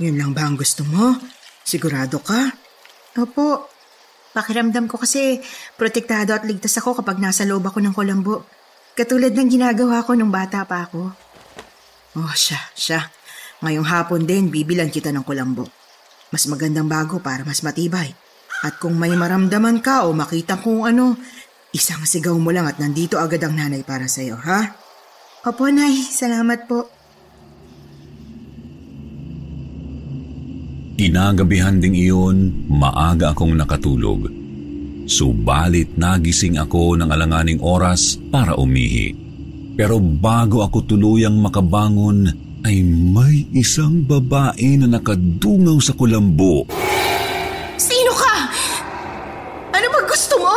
Yun 0.00 0.16
lang 0.16 0.32
ba 0.32 0.48
ang 0.48 0.56
gusto 0.56 0.88
mo? 0.88 1.20
Sigurado 1.68 2.16
ka? 2.24 2.48
Opo. 3.20 3.68
Pakiramdam 4.32 4.88
ko 4.88 4.96
kasi 4.96 5.44
protektado 5.76 6.32
at 6.32 6.48
ligtas 6.48 6.72
ako 6.80 7.04
kapag 7.04 7.20
nasa 7.20 7.44
loob 7.44 7.68
ako 7.68 7.84
ng 7.84 7.92
kulambo. 7.92 8.48
Katulad 8.96 9.36
ng 9.36 9.52
ginagawa 9.52 10.00
ko 10.00 10.16
nung 10.16 10.32
bata 10.32 10.64
pa 10.64 10.88
ako. 10.88 11.12
Oh, 12.12 12.34
siya, 12.36 12.60
siya. 12.76 13.00
Ngayong 13.64 13.88
hapon 13.88 14.28
din, 14.28 14.52
bibilan 14.52 14.92
kita 14.92 15.08
ng 15.14 15.24
kulambo. 15.24 15.64
Mas 16.28 16.44
magandang 16.44 16.90
bago 16.90 17.24
para 17.24 17.40
mas 17.46 17.64
matibay. 17.64 18.12
At 18.62 18.76
kung 18.76 19.00
may 19.00 19.16
maramdaman 19.16 19.80
ka 19.80 20.04
o 20.04 20.12
makita 20.12 20.60
kung 20.60 20.84
ano, 20.84 21.16
isang 21.72 22.04
sigaw 22.04 22.36
mo 22.36 22.52
lang 22.52 22.68
at 22.68 22.76
nandito 22.76 23.16
agad 23.16 23.40
ang 23.40 23.56
nanay 23.56 23.80
para 23.80 24.04
sa'yo, 24.04 24.36
ha? 24.36 24.76
Opo, 25.48 25.72
Nay. 25.72 26.04
Salamat 26.04 26.68
po. 26.68 26.86
Inagabihan 31.00 31.80
ding 31.80 31.96
iyon, 31.96 32.68
maaga 32.68 33.32
akong 33.32 33.56
nakatulog. 33.56 34.30
Subalit 35.08 35.98
nagising 35.98 36.60
ako 36.60 36.94
ng 37.00 37.10
alanganing 37.10 37.58
oras 37.58 38.20
para 38.30 38.54
umihi. 38.54 39.21
Pero 39.72 39.96
bago 39.98 40.60
ako 40.60 40.84
tuluyang 40.84 41.40
makabangon, 41.40 42.28
ay 42.62 42.84
may 42.86 43.48
isang 43.56 44.06
babae 44.06 44.78
na 44.78 44.86
nakadungaw 44.86 45.80
sa 45.82 45.96
kulambo. 45.98 46.68
Sino 47.80 48.12
ka? 48.14 48.36
Ano 49.74 49.86
ba 49.90 50.00
gusto 50.06 50.34
mo? 50.38 50.56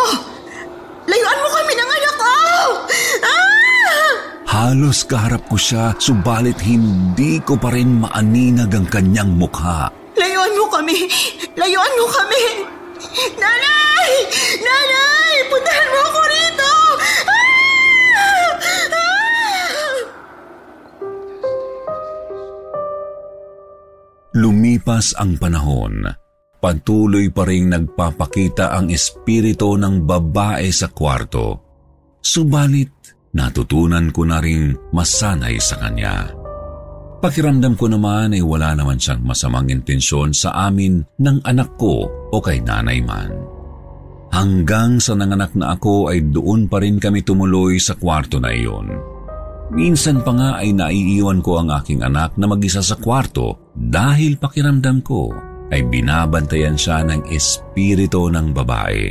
Layuan 1.09 1.39
mo 1.41 1.49
kami 1.49 1.73
ng 1.73 1.89
anak 1.89 2.15
ko! 2.19 2.35
Ah! 3.25 4.09
Halos 4.45 5.07
kaharap 5.07 5.49
ko 5.49 5.57
siya, 5.57 5.97
subalit 5.97 6.59
hindi 6.61 7.41
ko 7.41 7.57
pa 7.57 7.73
rin 7.73 8.05
maaninag 8.05 8.69
ang 8.73 8.87
kanyang 8.91 9.31
mukha. 9.33 9.89
Layuan 10.13 10.53
mo 10.59 10.65
kami! 10.69 11.09
Layuan 11.57 11.93
mo 11.97 12.05
kami! 12.11 12.43
Nanay! 13.39 14.09
Nanay! 14.61 15.33
Puntahan 15.49 15.87
mo 15.89 15.99
ako 16.03 16.19
rito! 16.29 16.71
Ah! 17.31 17.34
Lumipas 24.35 25.15
ang 25.15 25.39
panahon. 25.39 26.03
Patuloy 26.59 27.31
pa 27.31 27.47
rin 27.47 27.71
nagpapakita 27.71 28.75
ang 28.75 28.91
espiritu 28.91 29.79
ng 29.79 30.03
babae 30.03 30.67
sa 30.75 30.91
kwarto. 30.91 31.63
Subalit, 32.19 32.91
natutunan 33.31 34.11
ko 34.11 34.27
na 34.27 34.43
rin 34.43 34.75
masanay 34.91 35.55
sa 35.55 35.79
kanya. 35.79 36.35
Pakiramdam 37.23 37.79
ko 37.79 37.87
naman 37.87 38.35
ay 38.35 38.43
wala 38.43 38.75
naman 38.75 38.99
siyang 38.99 39.23
masamang 39.23 39.71
intensyon 39.71 40.35
sa 40.35 40.67
amin 40.67 40.99
ng 41.15 41.39
anak 41.47 41.79
ko 41.79 42.03
o 42.27 42.37
kay 42.43 42.59
nanay 42.59 42.99
man. 42.99 43.31
Hanggang 44.35 44.99
sa 44.99 45.15
nanganak 45.15 45.55
na 45.55 45.79
ako 45.79 46.11
ay 46.11 46.19
doon 46.27 46.67
pa 46.67 46.83
rin 46.83 46.99
kami 46.99 47.23
tumuloy 47.23 47.79
sa 47.79 47.95
kwarto 47.95 48.43
na 48.43 48.51
iyon. 48.51 49.14
Minsan 49.73 50.21
pa 50.21 50.31
nga 50.37 50.49
ay 50.61 50.77
naiiwan 50.77 51.41
ko 51.41 51.57
ang 51.57 51.73
aking 51.73 52.05
anak 52.05 52.37
na 52.37 52.45
mag-isa 52.45 52.85
sa 52.85 53.01
kwarto 53.01 53.73
dahil 53.73 54.37
pakiramdam 54.37 55.01
ko 55.01 55.33
ay 55.73 55.81
binabantayan 55.89 56.77
siya 56.77 57.01
ng 57.01 57.25
espiritu 57.33 58.29
ng 58.29 58.53
babae. 58.53 59.09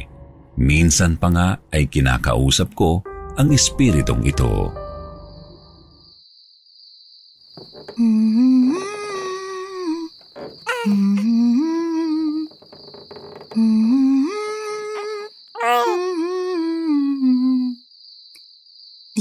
Minsan 0.55 1.19
pa 1.19 1.29
nga 1.35 1.49
ay 1.75 1.91
kinakausap 1.91 2.71
ko 2.79 3.03
ang 3.35 3.51
espiritong 3.51 4.23
ito. 4.23 4.71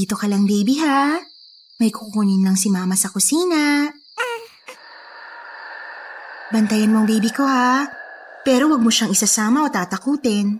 Dito 0.03 0.19
ka 0.19 0.27
lang 0.27 0.43
baby 0.43 0.83
ha. 0.83 1.15
May 1.79 1.87
kukunin 1.87 2.43
lang 2.43 2.59
si 2.59 2.67
mama 2.67 2.91
sa 2.91 3.07
kusina. 3.07 3.87
Bantayan 6.51 6.91
mo 6.91 6.99
ang 6.99 7.07
baby 7.07 7.31
ko 7.31 7.47
ha. 7.47 7.87
Pero 8.43 8.67
wag 8.67 8.83
mo 8.83 8.91
siyang 8.91 9.15
isasama 9.15 9.63
o 9.63 9.71
tatakutin. 9.71 10.59